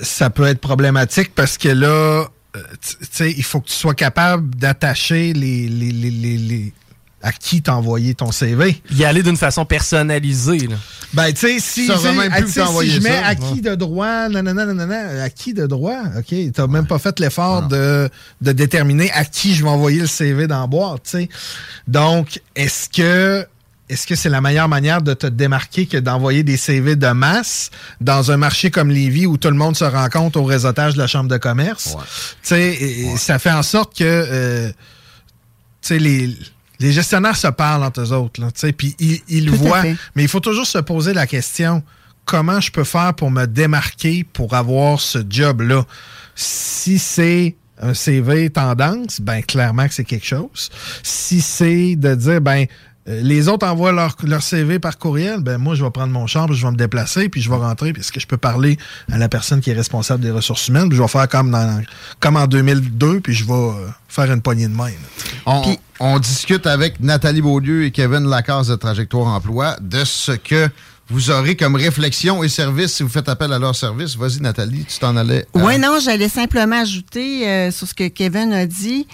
ça 0.01 0.29
peut 0.29 0.45
être 0.45 0.61
problématique 0.61 1.33
parce 1.35 1.57
que 1.57 1.69
là, 1.69 2.27
euh, 2.55 2.61
tu 2.81 3.07
sais, 3.09 3.31
il 3.31 3.43
faut 3.43 3.61
que 3.61 3.69
tu 3.69 3.73
sois 3.73 3.93
capable 3.93 4.55
d'attacher 4.55 5.31
les, 5.33 5.69
les, 5.69 5.91
les, 5.91 6.11
les, 6.11 6.73
à 7.21 7.31
qui 7.31 7.61
t'as 7.61 7.73
envoyé 7.73 8.15
ton 8.15 8.31
CV. 8.31 8.81
Y 8.91 9.05
aller 9.05 9.23
d'une 9.23 9.37
façon 9.37 9.65
personnalisée. 9.65 10.67
Là. 10.67 10.75
Ben, 11.13 11.31
tu 11.31 11.39
sais, 11.39 11.59
si, 11.59 11.85
si 11.85 11.87
je 11.87 12.99
mets 13.01 13.17
acquis 13.17 13.61
de 13.61 13.75
droit, 13.75 14.29
nanana, 14.29 14.65
nanana, 14.65 15.23
acquis 15.23 15.53
de 15.53 15.67
droit, 15.67 15.99
OK, 16.17 16.35
t'as 16.53 16.67
même 16.67 16.87
pas 16.87 16.99
fait 16.99 17.19
l'effort 17.19 17.67
de, 17.67 18.09
de 18.41 18.51
déterminer 18.51 19.11
à 19.11 19.25
qui 19.25 19.53
je 19.53 19.63
vais 19.63 19.69
envoyer 19.69 20.01
le 20.01 20.07
CV 20.07 20.47
dans 20.47 20.61
la 20.61 20.67
boîte, 20.67 21.03
tu 21.03 21.09
sais. 21.11 21.29
Donc, 21.87 22.41
est-ce 22.55 22.89
que 22.89 23.45
est-ce 23.89 24.07
que 24.07 24.15
c'est 24.15 24.29
la 24.29 24.39
meilleure 24.39 24.69
manière 24.69 25.01
de 25.01 25.13
te 25.13 25.27
démarquer 25.27 25.85
que 25.85 25.97
d'envoyer 25.97 26.43
des 26.43 26.55
CV 26.55 26.95
de 26.95 27.07
masse 27.07 27.71
dans 27.99 28.31
un 28.31 28.37
marché 28.37 28.71
comme 28.71 28.89
Lévis 28.89 29.25
où 29.25 29.35
tout 29.35 29.49
le 29.49 29.55
monde 29.55 29.75
se 29.75 29.83
rencontre 29.83 30.39
au 30.39 30.45
réseautage 30.45 30.93
de 30.93 30.99
la 30.99 31.07
chambre 31.07 31.29
de 31.29 31.35
commerce? 31.35 31.97
Tu 32.41 32.49
sais, 32.55 33.17
ça 33.17 33.37
fait 33.37 33.51
en 33.51 33.63
sorte 33.63 33.97
que, 33.97 34.05
euh, 34.05 34.69
tu 34.69 34.75
sais, 35.81 35.99
les 35.99 36.37
les 36.81 36.91
gestionnaires 36.91 37.37
se 37.37 37.47
parlent 37.47 37.83
entre 37.83 38.01
eux 38.01 38.11
autres, 38.11 38.41
puis 38.77 38.95
ils, 38.99 39.21
ils 39.29 39.45
le 39.45 39.51
voient. 39.51 39.83
Mais 40.15 40.23
il 40.23 40.27
faut 40.27 40.39
toujours 40.39 40.65
se 40.65 40.79
poser 40.79 41.13
la 41.13 41.27
question 41.27 41.83
comment 42.25 42.59
je 42.59 42.71
peux 42.71 42.83
faire 42.83 43.13
pour 43.13 43.31
me 43.31 43.45
démarquer 43.45 44.23
pour 44.23 44.53
avoir 44.53 44.99
ce 44.99 45.19
job-là? 45.27 45.85
Si 46.35 46.97
c'est 46.97 47.55
un 47.81 47.93
CV 47.93 48.49
tendance, 48.49 49.19
ben 49.19 49.41
clairement 49.41 49.87
que 49.87 49.93
c'est 49.93 50.05
quelque 50.05 50.25
chose. 50.25 50.69
Si 51.03 51.41
c'est 51.41 51.95
de 51.95 52.15
dire 52.15 52.41
ben 52.41 52.65
les 53.07 53.47
autres 53.47 53.65
envoient 53.65 53.91
leur, 53.91 54.15
leur, 54.23 54.43
CV 54.43 54.77
par 54.77 54.97
courriel. 54.97 55.39
Ben 55.39 55.57
moi, 55.57 55.73
je 55.75 55.83
vais 55.83 55.89
prendre 55.89 56.13
mon 56.13 56.27
chambre, 56.27 56.53
je 56.53 56.65
vais 56.65 56.71
me 56.71 56.77
déplacer, 56.77 57.29
puis 57.29 57.41
je 57.41 57.49
vais 57.49 57.55
rentrer. 57.55 57.93
Puis 57.93 58.01
est-ce 58.01 58.11
que 58.11 58.19
je 58.19 58.27
peux 58.27 58.37
parler 58.37 58.77
à 59.11 59.17
la 59.17 59.27
personne 59.27 59.59
qui 59.59 59.71
est 59.71 59.73
responsable 59.75 60.21
des 60.23 60.31
ressources 60.31 60.67
humaines? 60.67 60.87
Puis 60.87 60.97
je 60.97 61.01
vais 61.01 61.07
faire 61.07 61.27
comme, 61.27 61.51
dans, 61.51 61.81
comme 62.19 62.37
en 62.37 62.45
2002, 62.45 63.21
puis 63.21 63.33
je 63.33 63.45
vais 63.45 63.53
euh, 63.53 63.87
faire 64.07 64.31
une 64.31 64.41
poignée 64.41 64.67
de 64.67 64.75
main. 64.75 64.91
On, 65.45 65.75
on, 65.99 66.19
discute 66.19 66.67
avec 66.67 66.99
Nathalie 66.99 67.41
Beaulieu 67.41 67.85
et 67.85 67.91
Kevin 67.91 68.29
Lacasse 68.29 68.67
de 68.67 68.75
Trajectoire 68.75 69.27
Emploi 69.27 69.77
de 69.81 70.03
ce 70.03 70.33
que 70.33 70.69
vous 71.11 71.29
aurez 71.29 71.57
comme 71.57 71.75
réflexion 71.75 72.41
et 72.41 72.47
service 72.47 72.93
si 72.93 73.03
vous 73.03 73.09
faites 73.09 73.27
appel 73.27 73.51
à 73.51 73.59
leur 73.59 73.75
service. 73.75 74.15
Vas-y, 74.15 74.39
Nathalie, 74.39 74.85
tu 74.85 74.97
t'en 74.97 75.17
allais. 75.17 75.45
Oui, 75.53 75.77
non, 75.77 75.99
j'allais 76.03 76.29
simplement 76.29 76.81
ajouter 76.81 77.47
euh, 77.47 77.71
sur 77.71 77.87
ce 77.87 77.93
que 77.93 78.07
Kevin 78.07 78.53
a 78.53 78.65
dit. 78.65 79.07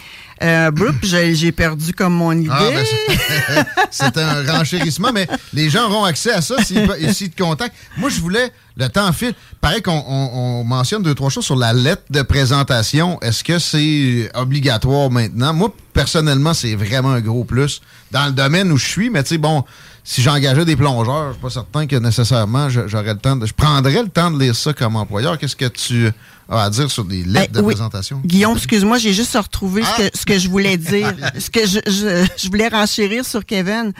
Euh, 0.44 0.72
j'ai 1.02 1.52
perdu 1.52 1.94
comme 1.94 2.14
mon 2.14 2.34
idée. 2.34 2.52
Ah, 2.52 2.70
ben, 2.70 3.66
c'est 3.92 4.16
un 4.18 4.44
renchérissement, 4.52 5.12
mais 5.12 5.28
les 5.54 5.72
gens 5.72 5.90
auront 5.90 6.04
accès 6.04 6.32
à 6.32 6.42
ça 6.42 6.64
s'ils 6.64 7.32
te 7.32 7.42
contactent. 7.42 7.76
Moi, 7.98 8.10
je 8.12 8.20
voulais, 8.20 8.52
le 8.78 8.88
temps 8.90 9.12
file. 9.12 9.34
Pareil 9.60 9.82
qu'on 9.82 10.64
mentionne 10.64 11.02
deux, 11.02 11.16
trois 11.16 11.32
choses 11.32 11.46
sur 11.46 11.56
la 11.56 11.74
lettre 11.74 12.04
de 12.12 12.22
présentation. 12.22 13.20
Est-ce 13.22 13.44
que 13.44 13.58
c'est 13.58 14.30
obligatoire 14.36 15.10
maintenant? 15.10 15.54
Moi, 15.54 15.74
personnellement, 15.94 16.54
c'est 16.54 16.76
vraiment 16.76 17.14
un 17.14 17.22
gros 17.22 17.44
plus 17.44 17.82
dans 18.12 18.28
le 18.28 18.34
domaine 18.34 18.72
où 18.72 18.78
je 18.78 18.86
suis, 18.86 19.10
mais 19.10 19.24
tu 19.24 19.30
sais, 19.30 19.38
bon, 19.40 19.64
si 20.08 20.22
j'engageais 20.22 20.64
des 20.64 20.78
plongeurs, 20.78 21.28
je 21.28 21.34
suis 21.34 21.42
pas 21.42 21.50
certain 21.50 21.86
que 21.86 21.98
nécessairement 21.98 22.70
j'aurais 22.70 23.14
le 23.14 23.20
temps 23.20 23.36
de. 23.36 23.46
Je 23.46 23.54
prendrais 23.54 24.02
le 24.02 24.08
temps 24.08 24.32
de 24.32 24.40
lire 24.40 24.56
ça 24.56 24.72
comme 24.72 24.96
employeur. 24.96 25.38
Qu'est-ce 25.38 25.58
que 25.58 25.66
tu 25.66 26.10
as 26.48 26.64
à 26.64 26.70
dire 26.70 26.90
sur 26.90 27.04
des 27.04 27.26
lettres 27.26 27.52
ben, 27.52 27.62
de 27.62 27.66
présentation? 27.68 28.22
Guillaume, 28.24 28.56
excuse-moi, 28.56 29.00
j'ai 29.00 29.12
juste 29.12 29.36
retrouvé 29.36 29.84
ce, 29.84 29.98
que, 29.98 30.18
ce 30.18 30.26
que 30.26 30.40
je 30.40 30.48
voulais 30.48 30.78
dire. 30.78 31.14
ce 31.38 31.50
que 31.50 31.68
je, 31.68 31.80
je, 31.86 32.48
voulais 32.48 32.70
renchérir 32.70 33.26
sur 33.26 33.46
Kevin. 33.46 33.92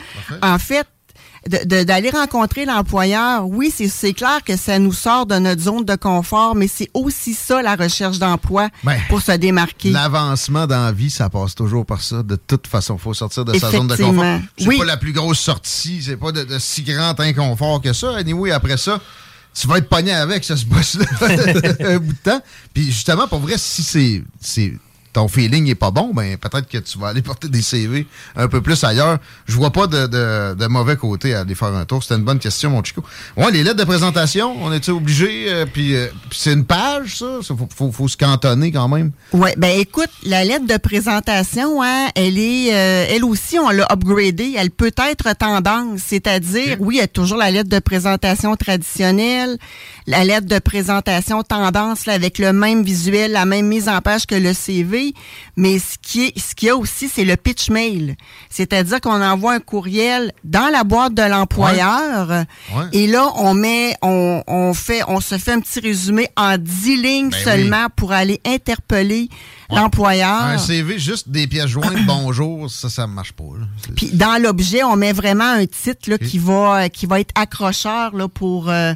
En 0.42 0.58
fait, 0.58 0.88
d'aller 1.48 2.10
rencontrer 2.10 2.66
l'employeur, 2.66 3.48
oui, 3.48 3.72
c'est 3.72 4.14
clair 4.14 4.40
que 4.46 4.58
ça 4.58 4.80
nous 4.80 4.94
sort 4.94 5.26
de 5.26 5.36
notre 5.36 5.62
zone 5.62 5.86
de 5.86 5.96
confort, 5.96 6.56
mais 6.56 6.68
c'est 6.68 6.90
aussi 6.94 7.34
ça 7.34 7.62
la 7.62 7.76
recherche 7.76 8.20
d'emploi 8.20 8.70
ben, 8.84 8.98
pour 9.10 9.22
se 9.22 9.32
démarquer. 9.34 9.92
L'avancement 9.92 10.68
dans 10.68 10.84
la 10.84 10.92
vie, 10.92 11.10
ça 11.10 11.30
passe 11.30 11.56
toujours 11.56 11.86
par 11.86 12.02
ça. 12.02 12.24
De 12.24 12.36
toute 12.36 12.68
façon, 12.68 12.96
il 12.96 13.02
faut 13.02 13.14
sortir 13.14 13.46
de 13.46 13.58
sa 13.58 13.72
zone 13.72 13.88
de 13.88 13.96
confort. 13.96 14.40
C'est 14.58 14.68
oui. 14.68 14.78
pas 14.78 14.86
la 14.86 14.98
plus 14.98 15.14
grosse 15.14 15.40
sortie, 15.40 16.02
c'est 16.04 16.18
pas 16.18 16.32
de, 16.32 16.46
si 16.60 16.84
grand 16.84 17.20
inconfort 17.20 17.82
que 17.82 17.94
ça. 17.94 18.16
Anyway, 18.18 18.52
après 18.52 18.78
ça, 18.78 19.00
tu 19.54 19.68
vas 19.68 19.78
être 19.78 19.90
pogné 19.90 20.14
avec 20.14 20.44
ce 20.44 20.54
boss-là 20.66 21.06
un 21.92 21.98
bout 21.98 22.14
de 22.14 22.18
temps. 22.24 22.42
Puis 22.74 22.86
justement, 22.86 23.28
pour 23.28 23.40
vrai, 23.40 23.56
si 23.58 23.84
c'est 24.40 24.74
ton 25.18 25.28
feeling 25.28 25.66
n'est 25.66 25.74
pas 25.74 25.90
bon, 25.90 26.12
ben 26.14 26.38
peut-être 26.38 26.68
que 26.68 26.78
tu 26.78 27.00
vas 27.00 27.08
aller 27.08 27.22
porter 27.24 27.50
des 27.50 27.64
CV 27.64 28.06
un 28.36 28.48
peu 28.48 28.62
plus 28.62 28.84
ailleurs. 28.84 29.18
Je 29.48 29.56
vois 29.56 29.72
pas 29.72 29.88
de, 29.88 30.68
mauvais 30.68 30.96
côté 30.96 31.34
à 31.34 31.40
aller 31.40 31.56
faire 31.56 31.74
un 31.74 31.86
tour. 31.86 32.04
C'était 32.04 32.18
une 32.18 32.24
bonne 32.24 32.38
question, 32.38 32.70
mon 32.70 32.84
Chico. 32.84 33.04
Ouais, 33.36 33.50
les 33.50 33.64
lettres 33.64 33.78
de 33.78 33.84
présentation, 33.84 34.56
on 34.62 34.72
était 34.72 34.92
obligé. 34.92 35.46
Euh, 35.48 35.66
puis, 35.66 35.96
euh, 35.96 36.08
c'est 36.32 36.54
une 36.54 36.66
page, 36.66 37.18
ça? 37.18 37.40
Il 37.50 37.92
faut, 37.94 38.08
se 38.08 38.16
cantonner 38.16 38.72
quand 38.72 38.88
même. 38.90 39.12
Oui, 39.34 39.50
ben 39.58 39.80
écoute, 39.80 40.12
la 40.24 40.44
lettre 40.44 40.68
de 40.68 40.78
présentation, 40.78 41.82
hein, 41.82 42.10
elle 42.14 42.38
est, 42.38 42.72
euh, 42.72 43.08
elle 43.10 43.24
aussi, 43.24 43.58
on 43.58 43.70
l'a 43.70 43.88
upgradée. 43.92 44.54
Elle 44.56 44.70
peut 44.70 44.94
être 45.10 45.36
tendance, 45.36 46.02
c'est-à-dire, 46.06 46.78
oui, 46.80 46.98
il 46.98 47.00
y 47.00 47.02
a 47.02 47.08
toujours 47.08 47.40
la 47.40 47.50
lettre 47.50 47.70
de 47.70 47.80
présentation 47.80 48.56
traditionnelle, 48.56 49.58
la 50.06 50.24
lettre 50.24 50.46
de 50.48 50.60
présentation 50.60 51.42
tendance 51.42 52.08
avec 52.08 52.38
le 52.38 52.54
même 52.54 52.84
visuel, 52.84 53.32
la 53.32 53.46
même 53.46 53.66
mise 53.66 53.90
en 53.90 54.00
page 54.02 54.28
que 54.28 54.36
le 54.36 54.54
CV. 54.54 55.07
Mais 55.56 55.80
ce 55.80 55.98
qui 56.02 56.26
est, 56.26 56.40
ce 56.40 56.56
qu'il 56.56 56.68
y 56.68 56.72
a 56.72 56.76
aussi, 56.76 57.10
c'est 57.10 57.26
le 57.26 57.36
pitch 57.36 57.70
mail. 57.70 58.16
C'est-à-dire 58.50 59.02
qu'on 59.02 59.22
envoie 59.22 59.54
un 59.54 59.60
courriel 59.60 60.32
dans 60.44 60.72
la 60.72 60.84
boîte 60.84 61.14
de 61.14 61.24
l'employeur. 61.24 62.46
Et 62.94 63.08
là, 63.08 63.32
on 63.36 63.54
met, 63.54 63.96
on, 64.02 64.44
on, 64.48 64.74
fait, 64.74 65.02
on 65.08 65.20
se 65.20 65.38
fait 65.38 65.52
un 65.52 65.60
petit 65.60 65.80
résumé 65.80 66.30
en 66.36 66.58
dix 66.58 66.98
lignes 66.98 67.30
ben 67.30 67.44
seulement 67.44 67.88
pour 67.96 68.12
aller 68.12 68.42
interpeller 68.46 69.30
l'employeur. 69.70 70.44
Un 70.44 70.58
CV, 70.58 71.00
juste 71.00 71.30
des 71.30 71.48
pièces 71.48 71.68
jointes, 71.68 71.98
bonjour, 72.08 72.70
ça, 72.70 72.90
ça 72.90 73.08
marche 73.08 73.34
pas. 73.34 73.44
Puis 73.96 74.12
dans 74.14 74.42
l'objet, 74.42 74.84
on 74.84 74.96
met 74.96 75.14
vraiment 75.14 75.50
un 75.50 75.66
titre 75.66 76.10
là, 76.10 76.18
qui 76.18 76.38
va 76.38 76.90
qui 76.90 77.06
va 77.06 77.20
être 77.20 77.32
accrocheur 77.36 78.16
là, 78.16 78.28
pour 78.28 78.70
euh, 78.70 78.94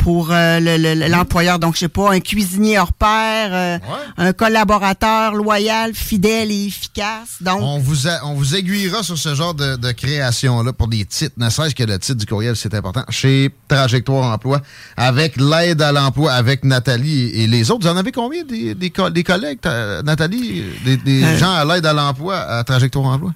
pour 0.00 0.28
euh, 0.30 0.60
l'employeur. 1.08 1.58
Donc, 1.58 1.74
je 1.74 1.80
sais 1.80 1.88
pas, 1.88 2.12
un 2.12 2.20
cuisinier 2.20 2.78
hors 2.78 2.92
pair, 2.92 3.50
euh, 3.52 3.78
un 4.16 4.32
collaborateur 4.32 5.34
loyal, 5.34 5.94
fidèle 5.94 6.50
et 6.50 6.66
efficace. 6.66 7.36
Donc, 7.40 7.60
on 7.60 7.78
vous, 7.78 8.06
on 8.24 8.34
vous 8.34 8.56
aiguillera 8.56 9.02
sur 9.02 9.18
ce 9.18 9.34
genre 9.34 9.54
de, 9.54 9.90
création-là 9.92 10.72
pour 10.72 10.88
des 10.88 11.04
titres, 11.04 11.34
ne 11.36 11.50
serait-ce 11.50 11.74
que 11.74 11.82
le 11.82 11.98
titre 11.98 12.18
du 12.18 12.26
courriel, 12.26 12.56
c'est 12.56 12.74
important, 12.74 13.04
chez 13.10 13.50
Trajectoire 13.68 14.32
Emploi, 14.32 14.60
avec 14.96 15.36
l'aide 15.36 15.82
à 15.82 15.92
l'emploi, 15.92 16.32
avec 16.32 16.64
Nathalie 16.64 17.30
et, 17.34 17.46
les 17.46 17.70
autres. 17.70 17.86
Vous 17.86 17.92
en 17.92 17.96
avez 17.96 18.12
combien 18.12 18.44
des, 18.44 18.74
des, 18.74 18.90
collègues, 18.90 19.58
Nathalie, 20.04 20.64
des, 21.04 21.24
euh. 21.24 21.38
gens 21.38 21.52
à 21.52 21.64
l'aide 21.64 21.84
à 21.84 21.92
l'emploi 21.92 22.38
à 22.38 22.64
Trajectoire 22.64 23.06
Emploi? 23.06 23.32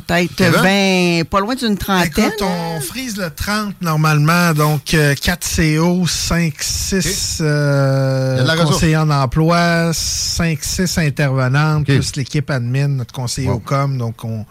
Peut-être 0.00 0.42
20, 0.42 1.24
pas 1.28 1.40
loin 1.40 1.54
d'une 1.54 1.76
trentaine. 1.76 2.24
Écoute, 2.26 2.42
on 2.42 2.80
frise 2.80 3.16
le 3.16 3.30
30 3.30 3.74
normalement, 3.82 4.52
donc 4.54 4.84
4 4.84 4.94
euh, 4.96 5.78
CO, 5.78 6.06
5, 6.06 6.54
6 6.58 7.42
conseillers 8.64 8.96
en 8.96 9.10
emploi, 9.10 9.92
5, 9.92 10.58
6 10.62 10.98
intervenantes, 10.98 11.84
plus 11.84 12.16
l'équipe 12.16 12.50
admin, 12.50 12.88
notre 12.88 13.12
conseiller 13.12 13.48
au 13.48 13.58
com. 13.58 13.98
Donc, 13.98 14.24
on, 14.24 14.46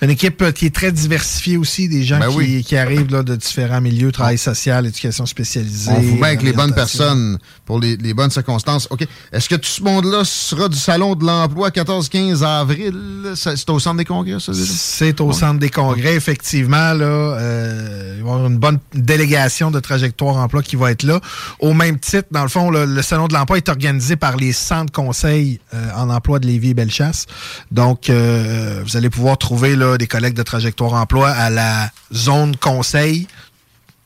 une 0.00 0.10
équipe 0.10 0.42
euh, 0.42 0.52
qui 0.52 0.66
est 0.66 0.74
très 0.74 0.92
diversifiée 0.92 1.56
aussi, 1.56 1.88
des 1.88 2.04
gens 2.04 2.18
ben 2.18 2.62
qui, 2.62 2.76
arrivent 2.76 3.10
là, 3.10 3.22
de 3.22 3.36
différents 3.36 3.80
milieux, 3.80 4.12
travail 4.12 4.38
social, 4.38 4.86
éducation 4.86 5.26
spécialisée. 5.26 5.90
On 5.90 6.00
vous 6.00 6.16
met 6.16 6.28
avec 6.28 6.42
les 6.42 6.52
bonnes 6.52 6.74
personnes 6.74 7.38
pour 7.64 7.80
les, 7.80 8.14
bonnes 8.14 8.30
circonstances. 8.30 8.86
OK. 8.90 9.06
Est-ce 9.32 9.48
que 9.48 9.56
tout 9.56 9.68
ce 9.68 9.82
monde-là 9.82 10.24
sera 10.24 10.68
du 10.68 10.78
Salon 10.78 11.14
de 11.14 11.24
l'emploi 11.24 11.70
14-15 11.70 12.44
avril? 12.44 12.94
C'est 13.34 13.68
au 13.70 13.78
centre 13.78 13.96
des 13.96 14.04
congrès, 14.04 14.38
ça, 14.40 14.52
déjà? 14.52 14.72
C'est 14.86 15.22
au 15.22 15.32
centre 15.32 15.58
des 15.58 15.70
congrès, 15.70 16.14
effectivement. 16.14 16.92
Là, 16.92 17.04
euh, 17.04 18.14
il 18.18 18.22
va 18.22 18.28
y 18.28 18.32
avoir 18.32 18.46
une 18.46 18.58
bonne 18.58 18.78
délégation 18.92 19.70
de 19.70 19.80
trajectoire 19.80 20.36
emploi 20.36 20.62
qui 20.62 20.76
va 20.76 20.90
être 20.90 21.04
là. 21.04 21.20
Au 21.58 21.72
même 21.72 21.98
titre, 21.98 22.28
dans 22.30 22.42
le 22.42 22.48
fond, 22.48 22.70
le, 22.70 23.00
Salon 23.00 23.26
de 23.26 23.32
l'emploi 23.32 23.56
est 23.56 23.68
organisé 23.70 24.16
par 24.16 24.36
les 24.36 24.52
centres 24.52 24.92
conseils 24.92 25.58
euh, 25.72 25.90
en 25.96 26.10
emploi 26.10 26.38
de 26.38 26.46
Lévis 26.46 26.70
et 26.70 26.74
Bellechasse. 26.74 27.24
Donc, 27.70 28.10
euh, 28.10 28.82
vous 28.84 28.96
allez 28.96 29.08
pouvoir 29.08 29.38
trouver 29.38 29.74
là, 29.74 29.96
des 29.96 30.06
collègues 30.06 30.34
de 30.34 30.42
trajectoire 30.42 30.92
emploi 30.92 31.30
à 31.30 31.48
la 31.48 31.90
zone 32.12 32.54
conseil 32.54 33.26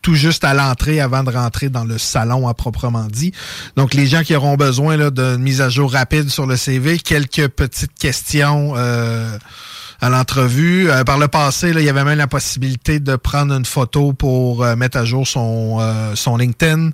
tout 0.00 0.14
juste 0.14 0.44
à 0.44 0.54
l'entrée 0.54 1.00
avant 1.00 1.24
de 1.24 1.30
rentrer 1.30 1.70
dans 1.70 1.84
le 1.84 1.98
salon 1.98 2.46
à 2.46 2.54
proprement 2.54 3.08
dit. 3.10 3.32
Donc, 3.76 3.94
les 3.94 4.06
gens 4.06 4.22
qui 4.22 4.34
auront 4.34 4.54
besoin 4.54 5.10
d'une 5.10 5.38
mise 5.38 5.60
à 5.60 5.68
jour 5.68 5.92
rapide 5.92 6.30
sur 6.30 6.46
le 6.46 6.56
CV, 6.56 6.98
quelques 6.98 7.48
petites 7.48 7.98
questions 7.98 8.74
euh, 8.76 9.36
à 10.00 10.08
l'entrevue. 10.08 10.90
Euh, 10.90 11.04
par 11.04 11.18
le 11.18 11.28
passé, 11.28 11.72
là, 11.72 11.80
il 11.80 11.86
y 11.86 11.88
avait 11.88 12.04
même 12.04 12.18
la 12.18 12.26
possibilité 12.26 13.00
de 13.00 13.16
prendre 13.16 13.54
une 13.54 13.64
photo 13.64 14.12
pour 14.12 14.62
euh, 14.64 14.76
mettre 14.76 14.98
à 14.98 15.04
jour 15.04 15.26
son, 15.26 15.78
euh, 15.80 16.14
son 16.14 16.36
LinkedIn. 16.36 16.90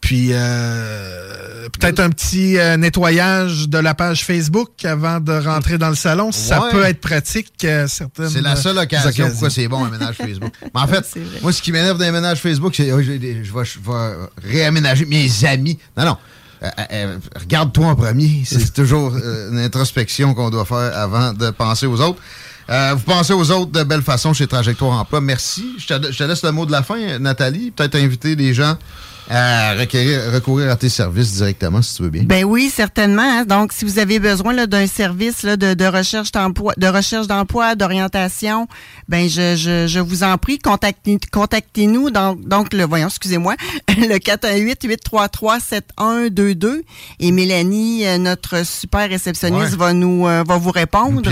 Puis 0.00 0.30
peut-être 0.30 2.00
un 2.00 2.10
petit 2.10 2.56
nettoyage 2.76 3.68
de 3.68 3.78
la 3.78 3.94
page 3.94 4.24
Facebook 4.24 4.84
avant 4.84 5.20
de 5.20 5.32
rentrer 5.32 5.78
dans 5.78 5.90
le 5.90 5.94
salon. 5.94 6.32
Ça 6.32 6.70
peut 6.72 6.82
être 6.82 7.00
pratique. 7.00 7.52
c'est 7.60 8.40
la 8.40 8.56
seule 8.56 8.78
occasion 8.78 9.28
pourquoi 9.30 9.48
c'est 9.48 9.68
bon 9.68 9.84
un 9.84 9.90
ménage 9.90 10.16
Facebook? 10.16 10.52
Mais 10.74 10.80
en 10.80 10.88
fait, 10.88 11.06
moi, 11.40 11.52
ce 11.52 11.62
qui 11.62 11.70
m'énerve 11.70 11.98
d'un 11.98 12.10
ménage 12.10 12.40
Facebook, 12.40 12.74
c'est 12.74 12.90
oh, 12.90 13.00
je, 13.00 13.12
vais, 13.12 13.44
je 13.44 13.52
vais 13.52 14.16
réaménager 14.42 15.04
mes 15.04 15.30
amis. 15.44 15.78
Non, 15.96 16.04
non. 16.04 16.16
Euh, 16.62 16.68
euh, 16.78 16.82
euh, 16.92 17.18
regarde-toi 17.40 17.86
en 17.86 17.96
premier. 17.96 18.42
C'est 18.44 18.72
toujours 18.74 19.16
une 19.16 19.58
introspection 19.58 20.34
qu'on 20.34 20.50
doit 20.50 20.64
faire 20.64 20.96
avant 20.96 21.32
de 21.32 21.50
penser 21.50 21.86
aux 21.86 22.00
autres. 22.00 22.20
vous 22.68 23.02
pensez 23.04 23.32
aux 23.32 23.50
autres 23.50 23.72
de 23.72 23.82
belle 23.82 24.02
façon 24.02 24.32
chez 24.32 24.46
Trajectoire 24.46 25.00
Emploi. 25.00 25.20
Merci. 25.20 25.64
Je 25.78 25.86
te, 25.94 26.24
laisse 26.24 26.44
le 26.44 26.52
mot 26.52 26.66
de 26.66 26.72
la 26.72 26.82
fin, 26.82 27.18
Nathalie. 27.18 27.70
Peut-être 27.70 27.96
inviter 27.96 28.36
les 28.36 28.54
gens 28.54 28.76
à 29.32 29.74
recourir 29.74 30.70
à 30.70 30.76
tes 30.76 30.88
services 30.90 31.34
directement, 31.34 31.80
si 31.82 31.96
tu 31.96 32.02
veux 32.02 32.10
bien. 32.10 32.22
Ben 32.24 32.44
oui, 32.44 32.70
certainement. 32.74 33.22
Hein. 33.22 33.44
Donc, 33.44 33.72
si 33.72 33.84
vous 33.84 33.98
avez 33.98 34.18
besoin 34.18 34.66
d'un 34.66 34.86
service 34.86 35.44
de, 35.44 35.86
recherche 35.86 36.32
d'emploi, 36.32 36.74
de 36.76 36.86
recherche 36.86 37.26
d'emploi, 37.26 37.74
d'orientation, 37.74 38.68
ben 39.08 39.28
je, 39.28 39.56
je, 39.88 39.98
vous 40.00 40.22
en 40.22 40.36
prie, 40.36 40.58
contactez, 40.58 41.18
contactez-nous. 41.30 42.10
Donc, 42.10 42.46
donc 42.46 42.74
le 42.74 42.84
voyons, 42.84 43.08
excusez-moi, 43.08 43.54
le 43.88 44.16
418-833-7122. 45.98 46.82
Et 47.20 47.32
Mélanie, 47.32 48.06
euh, 48.06 48.18
notre 48.18 48.66
super 48.66 49.08
réceptionniste, 49.08 49.76
va 49.76 49.94
nous 49.94 50.26
euh, 50.26 50.44
va 50.46 50.58
vous 50.58 50.72
répondre. 50.72 51.22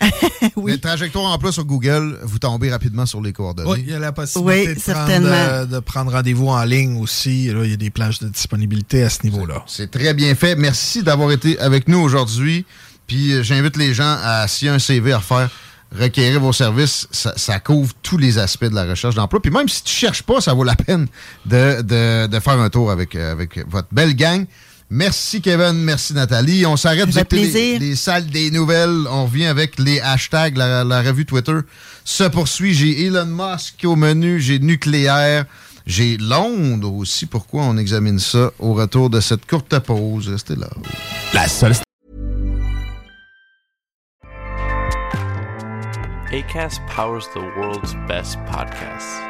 oui. 0.56 0.72
Les 0.72 0.80
trajectoires 0.80 1.26
emploi 1.26 1.52
sur 1.52 1.64
Google, 1.64 2.18
vous 2.22 2.38
tombez 2.38 2.70
rapidement 2.70 3.06
sur 3.06 3.20
les 3.20 3.32
coordonnées. 3.32 3.70
Oui, 3.70 3.84
il 3.86 3.90
y 3.90 3.94
a 3.94 3.98
la 3.98 4.12
possibilité 4.12 4.74
de, 4.74 4.80
prendre, 4.80 5.26
euh, 5.26 5.66
de, 5.66 5.78
prendre, 5.80 6.12
rendez-vous 6.12 6.48
en 6.48 6.64
ligne 6.64 6.98
aussi. 6.98 7.48
Là, 7.48 7.64
il 7.64 7.70
y 7.70 7.74
a 7.74 7.76
des 7.76 7.90
plages 7.90 8.18
de 8.20 8.28
disponibilité 8.28 9.02
à 9.02 9.10
ce 9.10 9.22
niveau-là. 9.24 9.62
C'est 9.66 9.90
très 9.90 10.14
bien 10.14 10.34
fait. 10.34 10.56
Merci 10.56 11.02
d'avoir 11.02 11.30
été 11.32 11.58
avec 11.58 11.88
nous 11.88 11.98
aujourd'hui. 11.98 12.64
Puis 13.06 13.32
euh, 13.32 13.42
j'invite 13.42 13.76
les 13.76 13.92
gens 13.92 14.16
à, 14.22 14.46
s'il 14.48 14.68
y 14.68 14.70
a 14.70 14.74
un 14.74 14.78
CV 14.78 15.12
à 15.12 15.18
refaire, 15.18 15.50
requérir 15.98 16.40
vos 16.40 16.52
services, 16.52 17.08
ça, 17.10 17.58
couvre 17.58 17.92
tous 18.02 18.16
les 18.16 18.38
aspects 18.38 18.66
de 18.66 18.74
la 18.74 18.84
recherche 18.84 19.16
d'emploi. 19.16 19.42
Puis 19.42 19.50
même 19.50 19.68
si 19.68 19.82
tu 19.82 19.92
cherches 19.92 20.22
pas, 20.22 20.40
ça 20.40 20.54
vaut 20.54 20.64
la 20.64 20.76
peine 20.76 21.08
de, 21.46 22.38
faire 22.40 22.60
un 22.60 22.70
tour 22.70 22.90
avec, 22.90 23.16
avec 23.16 23.58
votre 23.68 23.88
belle 23.90 24.14
gang. 24.14 24.46
Merci 24.92 25.40
Kevin, 25.40 25.74
merci 25.74 26.14
Nathalie. 26.14 26.66
On 26.66 26.76
s'arrête 26.76 27.08
de 27.08 27.36
les, 27.36 27.78
les, 27.78 27.94
salles 27.94 28.26
des 28.26 28.50
nouvelles. 28.50 29.06
On 29.08 29.26
revient 29.26 29.46
avec 29.46 29.78
les 29.78 30.00
hashtags. 30.00 30.56
La, 30.56 30.82
la 30.82 31.00
revue 31.00 31.24
Twitter 31.24 31.58
se 32.04 32.24
poursuit. 32.24 32.74
J'ai 32.74 33.06
Elon 33.06 33.26
Musk 33.26 33.84
au 33.84 33.94
menu, 33.94 34.40
j'ai 34.40 34.58
nucléaire, 34.58 35.44
j'ai 35.86 36.16
Londres 36.16 36.92
aussi. 36.92 37.26
Pourquoi 37.26 37.62
on 37.62 37.76
examine 37.76 38.18
ça 38.18 38.50
au 38.58 38.74
retour 38.74 39.10
de 39.10 39.20
cette 39.20 39.46
courte 39.46 39.78
pause? 39.78 40.28
Restez 40.28 40.56
là. 40.56 40.68
La 41.34 41.46
seule 41.46 41.74
ACAST 46.32 46.80
powers 46.88 47.28
the 47.34 47.40
world's 47.56 47.94
best 48.06 48.38
podcasts. 48.46 49.20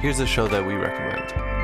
Here's 0.00 0.20
a 0.20 0.26
show 0.26 0.46
that 0.48 0.64
we 0.66 0.74
recommend. 0.74 1.63